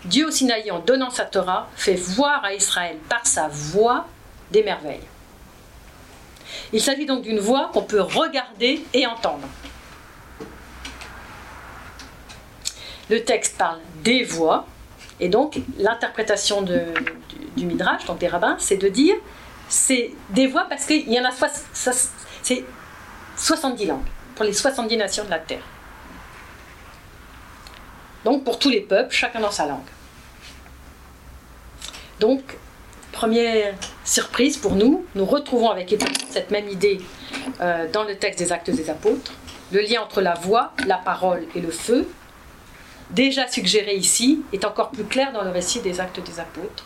[0.05, 4.07] Dieu au Sinaï, en donnant sa Torah, fait voir à Israël par sa voix
[4.49, 5.10] des merveilles.
[6.73, 9.47] Il s'agit donc d'une voix qu'on peut regarder et entendre.
[13.09, 14.65] Le texte parle des voix,
[15.19, 19.15] et donc l'interprétation du, Midrash, donc des rabbins, c'est de dire
[19.67, 21.31] c'est des voix parce qu'il y en a
[21.73, 22.65] c'est
[23.37, 23.99] 70 langues
[24.35, 25.63] pour les 70 nations de la terre.
[28.23, 29.79] Donc pour tous les peuples, chacun dans sa langue.
[32.21, 32.41] Donc,
[33.11, 35.93] première surprise pour nous, nous retrouvons avec
[36.29, 36.99] cette même idée
[37.59, 39.33] euh, dans le texte des Actes des Apôtres.
[39.71, 42.09] Le lien entre la voix, la parole et le feu,
[43.11, 46.85] déjà suggéré ici, est encore plus clair dans le récit des Actes des Apôtres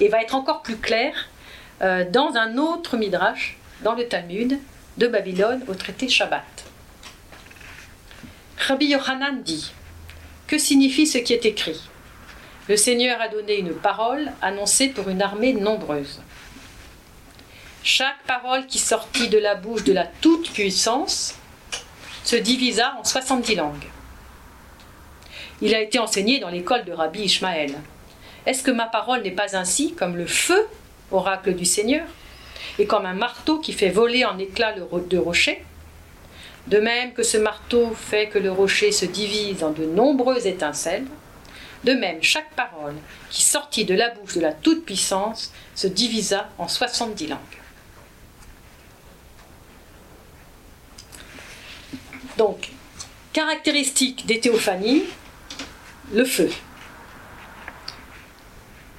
[0.00, 1.28] et va être encore plus clair
[1.82, 4.58] euh, dans un autre midrash, dans le Talmud
[4.98, 6.44] de Babylone au traité Shabbat.
[8.58, 9.72] Rabbi Yohanan dit
[10.46, 11.89] Que signifie ce qui est écrit
[12.68, 16.20] Le Seigneur a donné une parole annoncée pour une armée nombreuse.
[17.82, 21.34] Chaque parole qui sortit de la bouche de la toute-puissance
[22.24, 23.88] se divisa en 70 langues.
[25.62, 27.74] Il a été enseigné dans l'école de Rabbi Ishmael.
[28.46, 30.66] Est-ce que ma parole n'est pas ainsi comme le feu,
[31.10, 32.06] oracle du Seigneur,
[32.78, 35.64] et comme un marteau qui fait voler en éclats le rocher
[36.66, 41.06] De même que ce marteau fait que le rocher se divise en de nombreuses étincelles,
[41.84, 42.96] de même chaque parole
[43.30, 47.38] qui sortit de la bouche de la Toute-Puissance se divisa en 70 langues.
[52.36, 52.70] Donc,
[53.32, 55.04] caractéristique des théophanies,
[56.12, 56.50] le feu.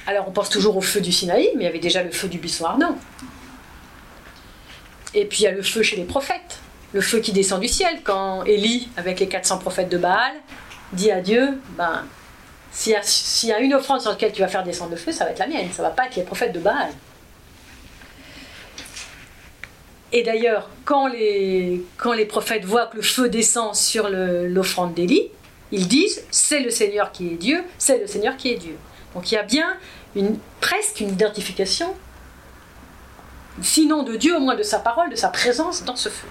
[0.07, 2.27] Alors on pense toujours au feu du Sinaï, mais il y avait déjà le feu
[2.27, 2.97] du buisson ardent.
[5.13, 6.59] Et puis il y a le feu chez les prophètes,
[6.93, 10.33] le feu qui descend du ciel, quand Élie, avec les 400 prophètes de Baal,
[10.93, 12.05] dit à Dieu, ben,
[12.71, 15.31] s'il y, a une offrande sur laquelle tu vas faire descendre le feu, ça va
[15.31, 16.89] être la mienne, ça va pas être les prophètes de Baal.
[20.13, 21.83] Et d'ailleurs, quand les,
[22.27, 25.29] prophètes voient que le feu descend sur l'offrande d'Élie,
[25.71, 28.77] ils disent, c'est le Seigneur qui est Dieu, c'est le Seigneur qui est Dieu.
[29.13, 29.77] Donc il y a bien
[30.15, 31.93] une, presque une identification,
[33.61, 36.27] sinon de Dieu, au moins de sa parole, de sa présence dans ce feu.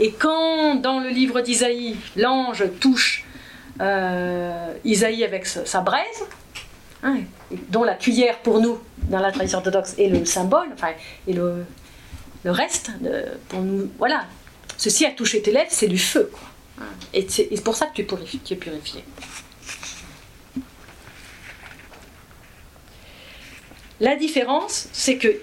[0.00, 3.24] Et quand dans le livre d'Isaïe, l'ange touche
[4.84, 6.24] Isaïe avec sa, braise,
[7.02, 7.18] hein,
[7.68, 10.92] dont la cuillère pour nous, dans la tradition orthodoxe, est le symbole, enfin,
[11.26, 11.64] et le,
[12.44, 12.90] le reste,
[13.48, 14.24] pour nous, voilà,
[14.76, 16.30] ceci a touché tes lèvres, c'est du feu.
[17.12, 19.04] Et c'est pour ça que tu es purifié.
[24.00, 25.40] La différence, c'est que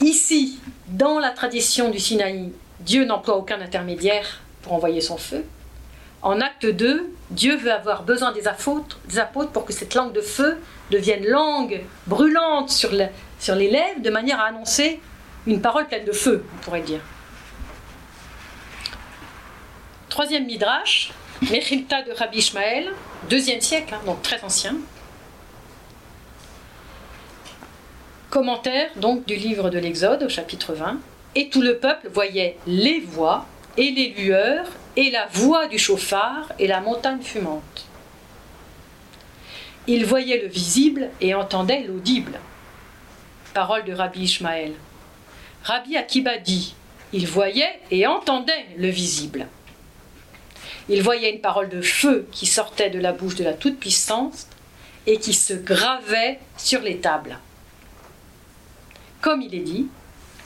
[0.00, 5.44] ici, dans la tradition du Sinaï, Dieu n'emploie aucun intermédiaire pour envoyer son feu.
[6.26, 8.98] En acte 2, Dieu veut avoir besoin des apôtres,
[9.52, 10.60] pour que cette langue de feu
[10.90, 12.90] devienne langue brûlante sur,
[13.38, 15.00] sur les lèvres, de manière à annoncer
[15.46, 16.98] une parole pleine de feu, on pourrait dire.
[20.08, 21.12] Troisième midrash,
[21.48, 22.90] Mechilta de Rabbi Ishmael,
[23.30, 24.74] deuxième siècle, hein, donc très ancien.
[28.30, 30.98] Commentaire donc du livre de l'Exode au chapitre 20.
[31.36, 36.52] Et tout le peuple voyait les voix et les lueurs et la voix du chauffard
[36.58, 37.86] et la montagne fumante.
[39.86, 42.40] Il voyait le visible et entendait l'audible.
[43.54, 44.72] Parole de Rabbi Ishmael.
[45.62, 46.74] Rabbi Akiba dit
[47.12, 49.46] Il voyait et entendait le visible.
[50.88, 54.48] Il voyait une parole de feu qui sortait de la bouche de la Toute-Puissance
[55.06, 57.38] et qui se gravait sur les tables
[59.26, 59.88] comme il est dit,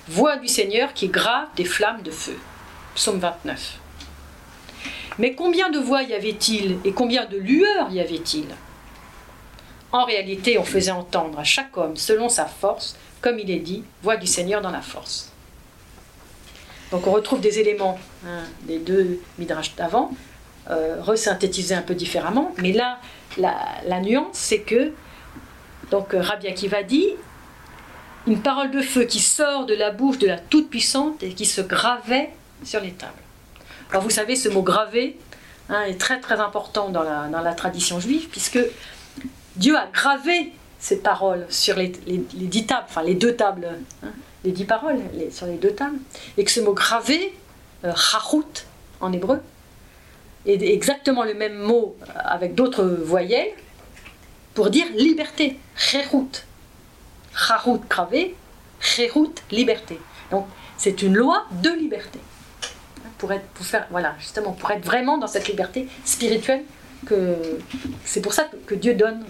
[0.09, 2.39] voix du Seigneur qui grave des flammes de feu.
[3.01, 3.79] Psaume 29.
[5.19, 8.45] Mais combien de voix y avait-il et combien de lueurs y avait-il?
[9.91, 13.85] En réalité, on faisait entendre à chaque homme, selon sa force, comme il est dit,
[14.03, 15.33] voix du Seigneur dans la force.
[16.91, 20.11] Donc on retrouve des éléments hein, des deux midrash d'avant,
[20.69, 22.99] euh, resynthétisés un peu différemment, mais là,
[23.39, 24.93] la, nuance, c'est que
[25.91, 27.09] donc Rabbi Akiva dit
[28.27, 31.63] une parole de feu qui sort de la bouche de la Toute-Puissante et qui se
[31.63, 33.13] gravait sur les tables.
[33.91, 35.19] Alors vous savez, ce mot gravé
[35.69, 38.59] hein, est très très important dans la, dans la, tradition juive, puisque
[39.57, 43.69] Dieu a gravé ces paroles sur les, les, dix tables, enfin les deux tables,
[44.03, 44.09] hein,
[44.45, 45.99] les dix paroles sur les deux tables,
[46.37, 47.35] et que ce mot gravé,
[47.85, 47.93] euh,
[49.01, 49.41] en hébreu,
[50.47, 53.53] est exactement le même mot euh, avec d'autres voyelles
[54.55, 56.47] pour dire liberté, chérut.
[57.35, 58.35] Charout gravé,
[58.81, 59.99] Cherout liberté.
[60.31, 60.47] Donc
[60.77, 62.19] c'est une loi de liberté.
[63.21, 66.65] Pour être, pour faire, voilà, justement, pour être vraiment dans cette liberté spirituelle
[67.07, 67.37] que
[68.05, 69.25] c'est pour ça que, Dieu donne.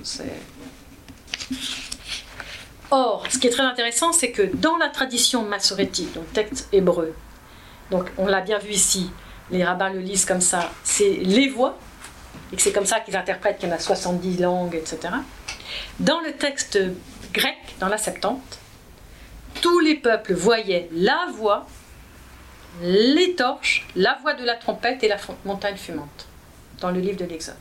[2.93, 7.15] Or, ce qui est très intéressant, c'est que dans la tradition massorétique, donc texte hébreu,
[7.91, 9.11] donc on l'a bien vu ici,
[9.51, 11.77] les rabbins le lisent comme ça, c'est les voix,
[12.53, 15.15] et que c'est comme ça qu'ils interprètent qu'il y en a 70 langues, etc.
[15.99, 16.79] Dans le texte
[17.33, 18.59] grec, dans la Septante,
[19.61, 21.67] tous les peuples voyaient la voix,
[22.83, 26.27] les torches, la voix de la trompette et la montagne fumante,
[26.81, 27.57] dans le livre de l'Exode.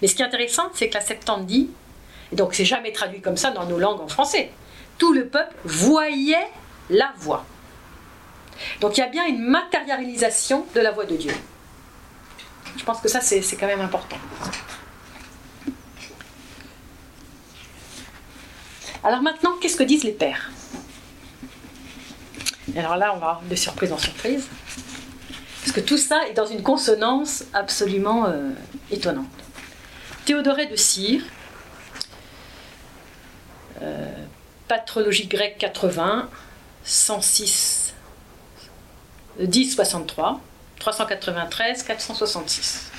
[0.00, 1.70] Mais ce qui est intéressant, c'est que la Septante dit
[2.32, 4.50] Et donc c'est jamais traduit comme ça dans nos langues en français.
[4.98, 6.48] Tout le peuple voyait
[6.90, 7.44] la voix.
[8.80, 11.34] Donc il y a bien une matérialisation de la voix de Dieu.
[12.76, 14.16] Je pense que ça, c'est quand même important.
[19.02, 20.50] Alors maintenant, qu'est-ce que disent les pères?
[22.76, 24.48] Alors là, on va de surprise en surprise.
[25.60, 28.50] Parce que tout ça est dans une consonance absolument euh,
[28.90, 29.26] étonnante.
[30.24, 31.22] Théodoré de Cire,
[33.80, 34.12] euh,
[34.68, 36.28] patrologie grecque 80,
[36.84, 37.94] 106,
[39.38, 40.40] 10, 63,
[40.80, 42.90] 393, 466.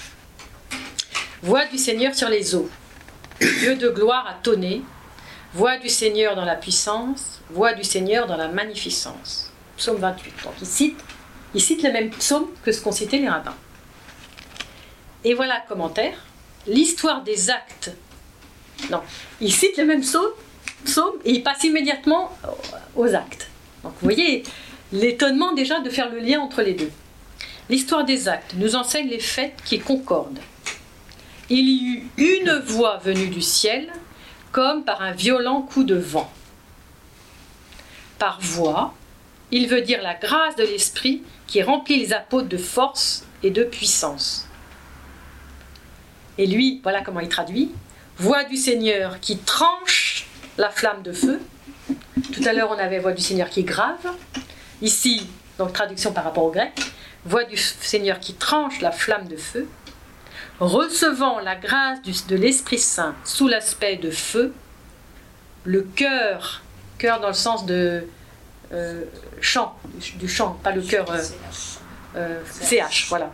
[1.43, 2.69] Voix du Seigneur sur les eaux.
[3.39, 4.81] Dieu de gloire a tonné.
[5.53, 7.41] Voix du Seigneur dans la puissance.
[7.49, 9.51] Voix du Seigneur dans la magnificence.
[9.77, 10.33] Psaume 28.
[10.43, 10.99] Donc il cite,
[11.53, 13.55] il cite le même psaume que ce qu'ont cité les rabbins.
[15.23, 16.17] Et voilà commentaire.
[16.67, 17.91] L'histoire des actes.
[18.89, 19.01] Non,
[19.41, 20.31] il cite le même psaume,
[20.83, 22.31] psaume et il passe immédiatement
[22.95, 23.49] aux actes.
[23.83, 24.43] Donc vous voyez
[24.91, 26.91] l'étonnement déjà de faire le lien entre les deux.
[27.69, 30.39] L'histoire des actes nous enseigne les faits qui concordent.
[31.49, 33.91] Il y eut une voix venue du ciel,
[34.51, 36.31] comme par un violent coup de vent.
[38.17, 38.93] Par voix,
[39.51, 43.63] il veut dire la grâce de l'Esprit qui remplit les apôtres de force et de
[43.63, 44.47] puissance.
[46.37, 47.71] Et lui, voilà comment il traduit.
[48.17, 50.27] Voix du Seigneur qui tranche
[50.57, 51.39] la flamme de feu.
[52.33, 54.15] Tout à l'heure, on avait voix du Seigneur qui grave.
[54.81, 55.27] Ici,
[55.57, 56.73] donc traduction par rapport au grec,
[57.25, 59.67] voix du Seigneur qui tranche la flamme de feu,
[60.59, 64.53] recevant la grâce de l'Esprit Saint sous l'aspect de feu,
[65.63, 66.61] le cœur,
[66.97, 68.05] cœur dans le sens de
[69.41, 69.75] chant,
[70.15, 71.79] du chant, pas le cœur CH,
[72.15, 73.31] euh, euh, voilà.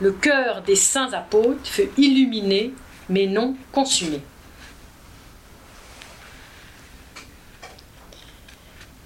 [0.00, 2.72] Le cœur des saints apôtres fut illuminé,
[3.08, 4.20] mais non consumé.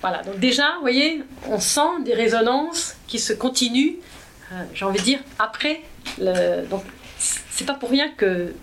[0.01, 3.97] Voilà, donc déjà, vous voyez, on sent des résonances qui se continuent
[4.53, 5.83] euh, j'ai envie de dire, après.
[6.19, 6.83] Le, donc,
[7.19, 8.55] c'est pas pour rien que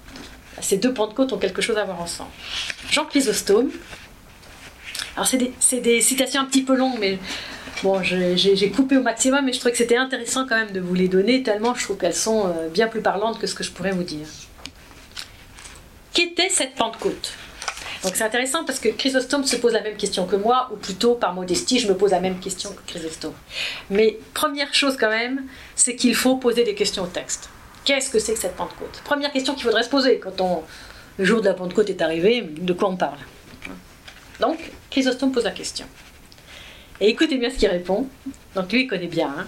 [0.61, 2.31] ces deux Pentecôtes ont quelque chose à voir ensemble.
[2.89, 3.69] Jean Chrysostome.
[5.15, 7.19] Alors, c'est des, citations un petit peu longues, mais
[7.83, 10.93] bon, j'ai coupé au maximum, mais je trouvais que c'était intéressant quand même de vous
[10.93, 13.71] les donner, tellement je trouve qu'elles sont euh, bien plus parlantes que ce que je
[13.71, 14.27] pourrais vous dire.
[16.13, 17.33] Qu'était cette Pentecôte?
[18.03, 21.15] Donc c'est intéressant parce que Chrysostome se pose la même question que moi, ou plutôt
[21.15, 23.33] par modestie, je me pose la même question que Chrysostome.
[23.89, 25.43] Mais première chose quand même,
[25.75, 27.49] c'est qu'il faut poser des questions au texte.
[27.83, 29.01] Qu'est-ce que c'est que cette Pentecôte?
[29.05, 30.63] Première question qu'il faudrait se poser quand on,
[31.17, 33.17] le jour de la Pentecôte est arrivé, de quoi on parle?
[34.39, 35.85] Donc, Chrysostome pose la question.
[37.01, 38.07] Et écoutez bien ce qu'il répond.
[38.55, 39.27] Donc lui, il connaît bien.
[39.27, 39.45] Hein.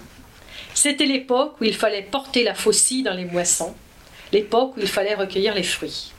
[0.74, 3.74] C'était l'époque où il fallait porter la faucille dans les moissons,
[4.30, 6.12] l'époque où il fallait recueillir les fruits.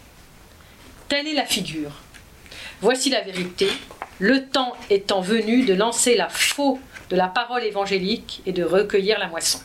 [1.10, 1.92] Telle est la figure.
[2.82, 3.68] Voici la vérité.
[4.18, 6.80] Le temps étant venu de lancer la faux
[7.12, 9.60] de la parole évangélique et de recueillir la moisson.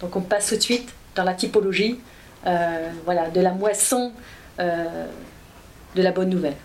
[0.00, 1.98] Donc on passe tout de suite dans la typologie
[2.46, 4.12] euh, voilà, de la moisson
[4.58, 5.06] euh,
[5.94, 6.56] de la bonne nouvelle.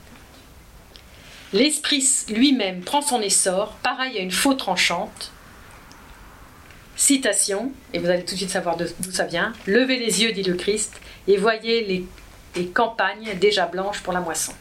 [1.55, 5.31] L'esprit lui-même prend son essor, pareil à une faux tranchante.
[6.95, 9.53] Citation, et vous allez tout de suite savoir d'où ça vient.
[9.65, 10.93] Levez les yeux, dit le Christ,
[11.27, 12.07] et voyez
[12.55, 14.53] les campagnes déjà blanches pour la moisson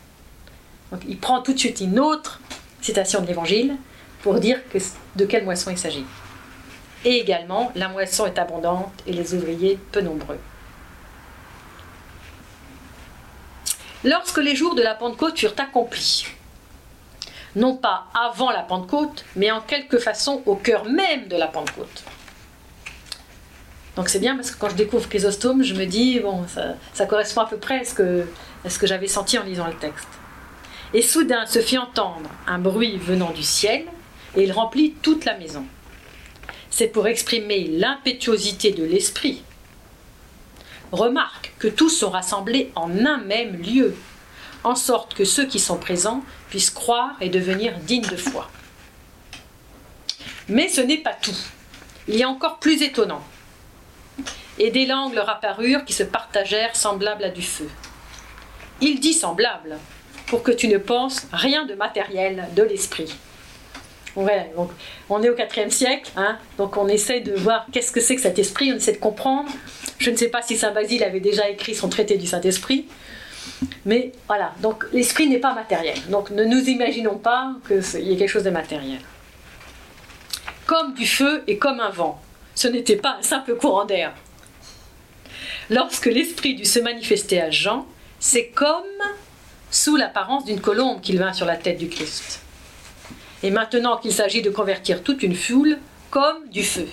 [1.08, 2.40] il prend tout de suite une autre
[2.80, 3.76] citation de l'Évangile
[4.22, 4.58] pour dire
[5.16, 6.04] de quelle moisson il s'agit.
[7.04, 10.38] Et également, la moisson est abondante et les ouvriers peu nombreux.
[14.04, 16.26] Lorsque les jours de la Pentecôte furent accomplis,
[17.56, 22.04] non pas avant la Pentecôte, mais en quelque façon au cœur même de la Pentecôte.
[23.96, 26.44] Donc c'est bien parce que quand je découvre Chrysostome, je me dis, bon,
[26.92, 30.08] ça, correspond à peu près à ce que j'avais senti en lisant le texte.
[30.92, 33.84] Et soudain se fit entendre un bruit venant du ciel,
[34.36, 35.64] et il remplit toute la maison.
[36.70, 39.44] C'est pour exprimer l'impétuosité de l'esprit.
[40.90, 43.94] Remarque que tous sont rassemblés en un même lieu,
[44.64, 46.24] en sorte que ceux qui sont présents
[46.54, 48.48] puissent croire et devenir dignes de foi.
[50.48, 51.34] Mais ce n'est pas tout.
[52.06, 53.24] Il y a encore plus étonnant.
[54.60, 57.68] Et des langues leur apparurent qui se partagèrent semblables à du feu.
[58.80, 59.78] Il dit semblable,
[60.28, 63.12] pour que tu ne penses rien de matériel de l'esprit.
[64.14, 64.28] on
[65.24, 68.38] est au IVe siècle, hein, donc on essaie de voir qu'est-ce que c'est que cet
[68.38, 69.50] esprit, on essaie de comprendre.
[69.98, 72.86] Je ne sais pas si Saint Basile avait déjà écrit son traité du Saint-Esprit,
[73.84, 75.98] mais voilà, donc l'esprit n'est pas matériel.
[76.08, 79.00] Donc ne nous imaginons pas qu'il y ait quelque chose de matériel.
[80.66, 82.20] Comme du feu et comme un vent,
[82.54, 84.12] ce n'était pas un simple courant d'air.
[85.70, 87.86] Lorsque l'esprit dut se manifester à Jean,
[88.18, 88.84] c'est comme
[89.70, 92.40] sous l'apparence d'une colombe qu'il vint sur la tête du Christ.
[93.42, 95.78] Et maintenant qu'il s'agit de convertir toute une foule
[96.10, 96.86] comme du feu.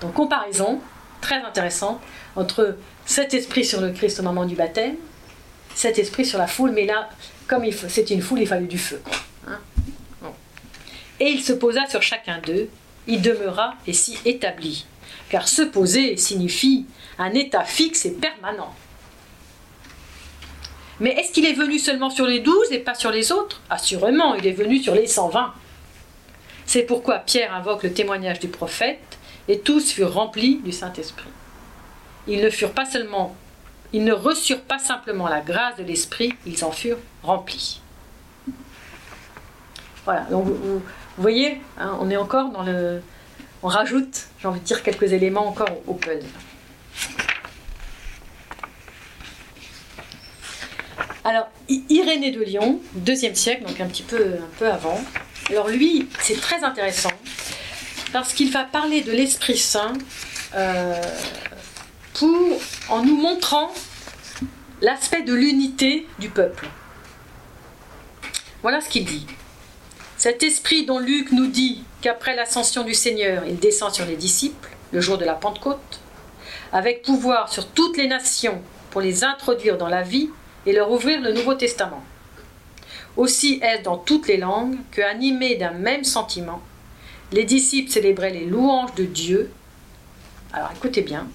[0.00, 0.80] Donc comparaison
[1.20, 2.00] très intéressante
[2.34, 4.96] entre cet esprit sur le Christ au moment du baptême,
[5.76, 7.10] cet esprit sur la foule, mais là,
[7.46, 9.00] comme c'est une foule, il fallait du feu.
[9.46, 9.60] Hein.
[11.20, 12.68] et il se posa sur chacun d'eux,
[13.06, 14.86] il demeura et s'y établit.
[15.28, 16.86] Car se poser signifie
[17.18, 18.74] un état fixe et permanent.
[20.98, 23.60] Mais est-ce qu'il est venu seulement sur les douze et pas sur les autres?
[23.68, 25.52] Assurément, il est venu sur les 120.
[26.64, 31.28] C'est pourquoi Pierre invoque le témoignage du prophète, et tous furent remplis du Saint-Esprit.
[32.26, 33.36] Ils ne furent pas seulement,
[33.96, 37.80] ils ne reçurent pas simplement la grâce de l'Esprit, ils en furent remplis.
[40.04, 40.82] Voilà, donc vous,
[41.16, 43.00] voyez, hein, on est encore dans le,
[43.62, 46.26] on rajoute, j'ai envie de dire quelques éléments encore au puzzle.
[51.24, 55.00] Alors, Irénée de Lyon, deuxième siècle, donc un petit peu, un peu avant.
[55.48, 57.12] Alors lui, c'est très intéressant
[58.12, 59.94] parce qu'il va parler de l'Esprit Saint
[60.54, 61.00] euh,
[62.18, 63.70] pour, en nous montrant
[64.80, 66.66] l'aspect de l'unité du peuple.
[68.62, 69.26] Voilà ce qu'il dit.
[70.16, 74.70] Cet esprit dont Luc nous dit qu'après l'ascension du Seigneur, il descend sur les disciples,
[74.92, 76.00] le jour de la Pentecôte,
[76.72, 80.30] avec pouvoir sur toutes les nations pour les introduire dans la vie
[80.64, 82.02] et leur ouvrir le Nouveau Testament.
[83.16, 86.62] Aussi est-ce dans toutes les langues que, animés d'un même sentiment,
[87.32, 89.50] les disciples célébraient les louanges de Dieu.
[90.52, 91.26] Alors écoutez bien.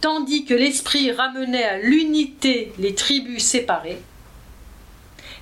[0.00, 4.00] Tandis que l'Esprit ramenait à l'unité les tribus séparées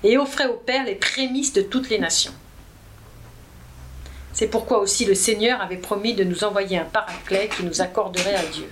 [0.03, 2.33] et offrait au Père les prémices de toutes les nations.
[4.33, 8.35] C'est pourquoi aussi le Seigneur avait promis de nous envoyer un paraclet qui nous accorderait
[8.35, 8.69] à Dieu.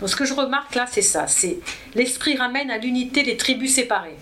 [0.00, 1.58] Donc ce que je remarque là, c'est ça, c'est
[1.94, 4.18] l'Esprit ramène à l'unité les tribus séparées.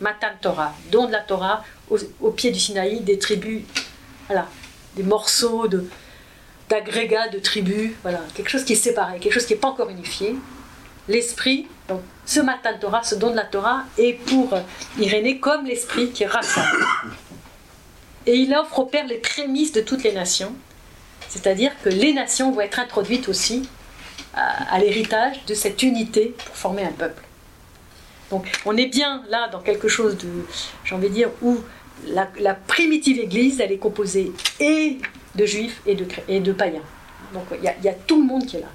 [0.00, 3.62] Matan Torah, don de la Torah, au, pied du Sinaï, des tribus,
[4.26, 4.48] voilà,
[4.96, 5.86] des morceaux de,
[6.70, 9.90] d'agrégats de tribus, voilà, quelque chose qui est séparé, quelque chose qui n'est pas encore
[9.90, 10.36] unifié.
[11.08, 14.56] L'esprit, donc ce Matan Torah, ce don de la Torah, est pour
[14.98, 16.86] Irénée comme l'esprit qui rassemble.
[18.26, 20.54] Et il offre au Père les prémices de toutes les nations,
[21.28, 23.68] c'est-à-dire que les nations vont être introduites aussi
[24.34, 27.24] à, l'héritage de cette unité pour former un peuple.
[28.30, 30.28] Donc on est bien là dans quelque chose de,
[30.84, 31.58] j'ai envie de dire, où
[32.06, 34.98] la, primitive Église, elle est composée et
[35.40, 36.82] de juifs et de, et de païens.
[37.32, 38.68] Donc il y, a tout le monde qui est là.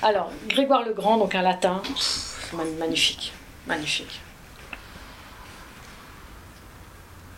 [0.00, 1.82] Alors, Grégoire le Grand, donc un latin,
[2.78, 3.32] magnifique,
[3.66, 4.20] magnifique.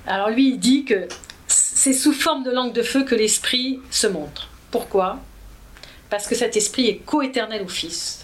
[0.07, 1.09] Alors lui, il dit que
[1.49, 4.49] c'est sous forme de langue de feu que l'esprit se montre.
[4.71, 5.19] Pourquoi?
[6.11, 8.20] Parce que cet esprit est coéternel au Fils.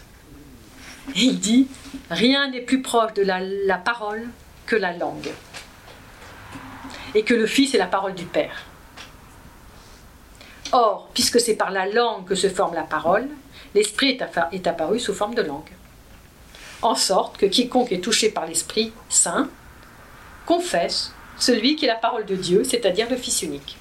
[1.15, 1.69] Il dit,
[2.11, 4.29] rien n'est plus proche de la, la parole
[4.67, 5.31] que la langue.
[7.15, 8.65] Et que le Fils est la parole du Père.
[10.73, 13.29] Or, puisque c'est par la langue que se forme la parole,
[13.75, 14.19] l'esprit
[14.53, 15.71] est apparu sous forme de langue.
[16.83, 19.49] En sorte que quiconque est touché par l'Esprit Saint
[20.45, 23.77] confesse celui qui est la parole de Dieu, c'est-à-dire le Fils unique.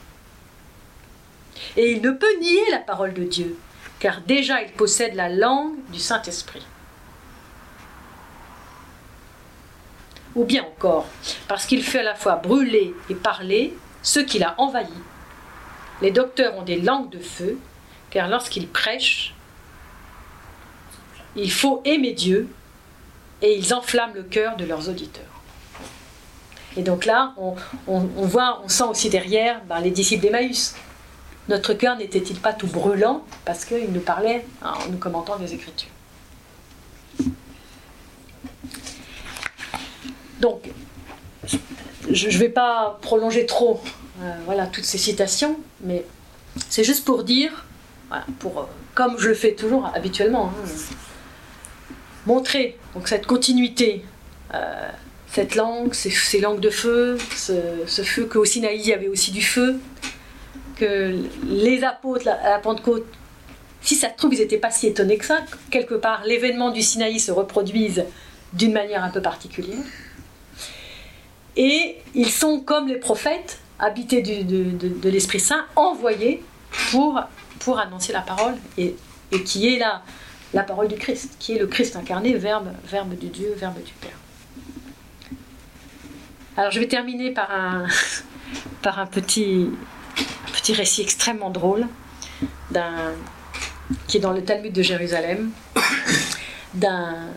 [1.78, 3.58] Et il ne peut nier la parole de Dieu,
[4.00, 6.66] car déjà il possède la langue du Saint-Esprit.
[10.36, 11.06] Ou bien encore,
[11.48, 13.74] parce qu'il fait à la fois brûler et parler
[14.04, 14.88] ce qu'il a envahi.
[16.02, 17.58] Les docteurs ont des langues de feu,
[18.10, 19.34] car lorsqu'ils prêchent,
[21.36, 22.50] il faut aimer Dieu
[23.42, 25.24] et ils enflamment le cœur de leurs auditeurs.
[26.78, 27.56] Et donc là, on,
[27.88, 30.76] voit, on sent aussi derrière ben, les disciples d'Emmaüs.
[31.48, 35.90] Notre cœur n'était-il pas tout brûlant parce qu'ils nous parlaient en nous commentant des Écritures?
[40.46, 40.62] Donc,
[42.08, 43.82] je ne vais pas prolonger trop
[44.22, 46.06] euh, voilà, toutes ces citations, mais
[46.70, 47.66] c'est juste pour dire,
[48.38, 50.68] pour, euh, comme je le fais toujours habituellement, hein,
[52.28, 54.06] montrer donc, cette continuité.
[54.54, 54.90] Euh,
[55.32, 59.42] cette langue, ces, langues de feu, ce, feu qu'au Sinaï il y avait aussi du
[59.42, 59.80] feu,
[60.78, 63.08] que les apôtres à la Pentecôte,
[63.82, 65.40] si ça se trouve, ils n'étaient pas si étonnés que ça,
[65.72, 68.06] quelque part l'événement du Sinaï se reproduise
[68.54, 69.84] d'une manière un peu particulière.
[71.56, 76.44] Et ils sont comme les prophètes, habités de, l'Esprit Saint, envoyés
[76.92, 77.22] pour,
[77.60, 78.96] pour annoncer la parole, et,
[79.46, 80.02] qui est la,
[80.54, 83.94] la parole du Christ, qui est le Christ incarné, verbe, verbe de Dieu, verbe du
[83.94, 84.18] Père.
[86.58, 87.86] Alors je vais terminer par un,
[88.82, 89.70] par un petit,
[90.54, 91.88] petit récit extrêmement drôle
[94.08, 95.52] qui est dans le Talmud de Jérusalem,
[96.74, 97.28] d'un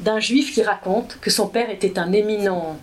[0.00, 2.78] d'un juif qui raconte que son père était un éminent,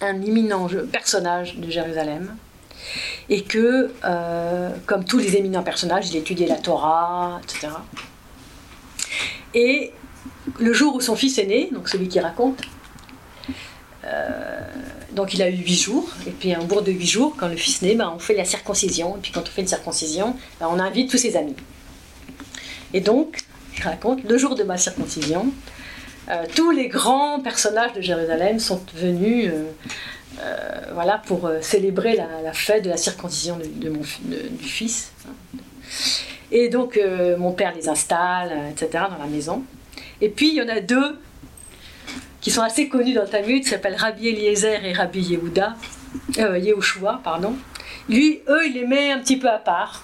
[0.00, 2.36] un éminent personnage de Jérusalem,
[3.28, 7.68] et que, euh, comme tous les éminents personnages, il étudiait la Torah, etc.
[9.54, 9.92] Et
[10.58, 12.60] le jour où son fils est né, donc celui qui raconte,
[14.04, 14.60] euh,
[15.12, 17.56] donc il a eu huit jours, et puis un bout de huit jours, quand le
[17.56, 20.68] fils naît, ben, on fait la circoncision, et puis quand on fait une circoncision, ben,
[20.70, 21.56] on invite tous ses amis.
[22.92, 23.38] Et donc,
[23.76, 25.52] il raconte, le jour de ma circoncision,
[26.30, 29.50] euh, tous les grands personnages de Jérusalem sont venus
[30.40, 35.12] euh, voilà, pour célébrer la, fête de la circoncision du fils.
[36.52, 36.98] Et donc
[37.38, 39.62] mon père les installe, etc., dans la maison.
[40.20, 41.18] Et puis il y en a deux
[42.40, 45.76] qui sont assez connus dans le Talmud, s'appellent Rabbi Eliezer et Rabbi Yehuda,
[46.38, 47.54] euh, Yehoshua, pardon.
[48.08, 50.02] Lui, eux, il les met un petit peu à part.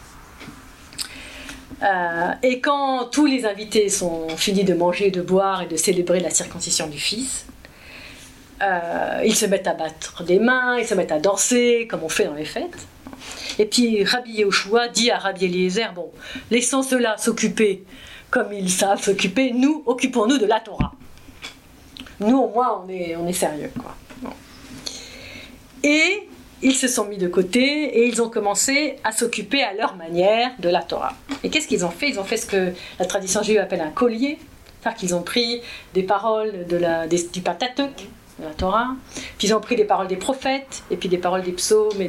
[1.83, 6.21] Euh, et quand tous les invités sont finis de manger, de boire et de célébrer
[6.21, 7.47] la circoncision du fils,
[8.63, 12.09] euh, ils se mettent à battre des mains, ils se mettent à danser, comme on
[12.09, 12.87] fait dans les fêtes.
[13.59, 16.11] Et puis Rabbi Yehoshua dit à Rabbi Eliezer, bon,
[16.51, 17.85] laissons ceux-là s'occuper
[18.31, 20.93] comme ils savent s'occuper, nous, occupons-nous de la Torah.
[22.21, 23.71] Nous, au moins, on est, on est sérieux.
[23.79, 23.95] Quoi.
[25.83, 26.29] Et
[26.63, 30.51] ils se sont mis de côté et ils ont commencé à s'occuper à leur manière
[30.59, 31.13] de la Torah.
[31.45, 32.09] Et qu'est-ce qu'ils ont fait?
[32.09, 34.39] Ils ont fait ce que la tradition juive appelle un collier,
[34.81, 35.61] c'est-à-dire qu'ils ont pris
[35.95, 38.89] des paroles du Pentateuch, de la Torah,
[39.39, 42.09] puis ils ont pris des paroles des prophètes, et puis des paroles des psaumes et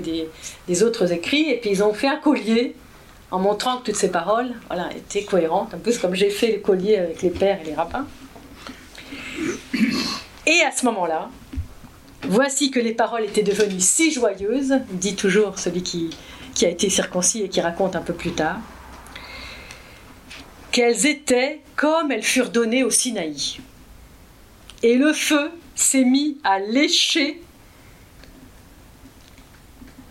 [0.68, 2.76] des, autres écrits, et puis ils ont fait un collier
[3.32, 4.54] en montrant que toutes ces paroles
[4.96, 8.06] étaient cohérentes, un peu comme j'ai fait le collier avec les pères et les rabbins.
[10.46, 11.30] Et à ce moment-là,
[12.24, 16.10] voici que les paroles étaient devenues si joyeuses, dit toujours celui qui,
[16.64, 18.60] a été circoncis et qui raconte un peu plus tard,
[20.72, 23.60] qu'elles étaient comme elles furent données au Sinaï.
[24.84, 27.42] Et le feu s'est mis à lécher,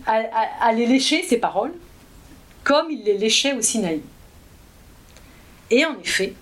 [0.05, 1.73] à, les lécher, ces paroles,
[2.63, 4.01] comme il les léchait au Sinaï.
[5.69, 6.33] Et en effet,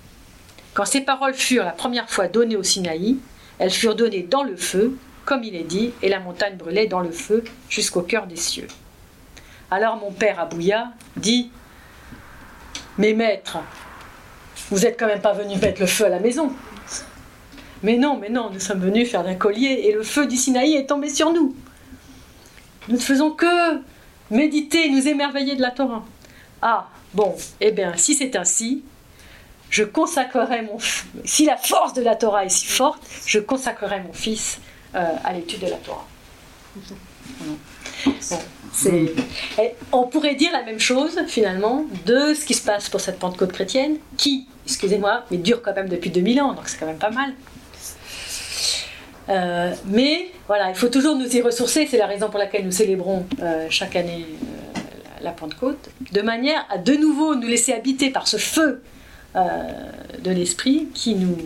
[0.73, 3.17] quand ces paroles furent la première fois données au Sinaï,
[3.57, 7.01] elles furent données dans le feu, comme il est dit, et la montagne brûlait dans
[7.01, 8.67] le feu jusqu'au cœur des cieux.
[9.71, 11.51] Alors mon père Abouya dit
[12.97, 13.57] Mais maître,
[14.69, 16.51] vous n'êtes quand même pas venu mettre le feu à la maison.
[17.83, 20.75] Mais non, mais non, nous sommes venus faire d'un collier et le feu du Sinaï
[20.75, 21.55] est tombé sur nous.
[22.87, 23.81] Nous ne faisons que
[24.31, 26.05] méditer, nous émerveiller de la Torah.
[26.61, 28.83] Ah, bon, eh bien, si c'est ainsi,
[29.69, 30.77] je consacrerai mon
[31.25, 34.59] si la force de la Torah est si forte, je consacrerai mon fils
[34.95, 36.05] à l'étude de la Torah.
[39.91, 43.51] on pourrait dire la même chose finalement de ce qui se passe pour cette Pentecôte
[43.51, 47.11] chrétienne, qui, excusez-moi, mais dure quand même depuis 2000 ans, donc c'est quand même pas
[47.11, 47.33] mal.
[49.27, 52.71] Euh, mais voilà, il faut toujours nous y ressourcer, c'est la raison pour laquelle nous
[52.71, 54.25] célébrons euh, chaque année
[55.21, 58.83] la Pentecôte, de manière à de nouveau nous laisser habiter par ce feu
[59.35, 59.41] euh,
[60.23, 61.37] de l'esprit qui nous,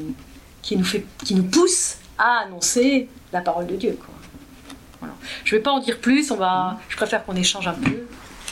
[0.62, 3.98] qui, nous fait, qui nous pousse à annoncer la parole de Dieu.
[4.00, 4.16] Quoi.
[5.44, 8.06] Je ne vais pas en dire plus, on va, je préfère qu'on échange un peu.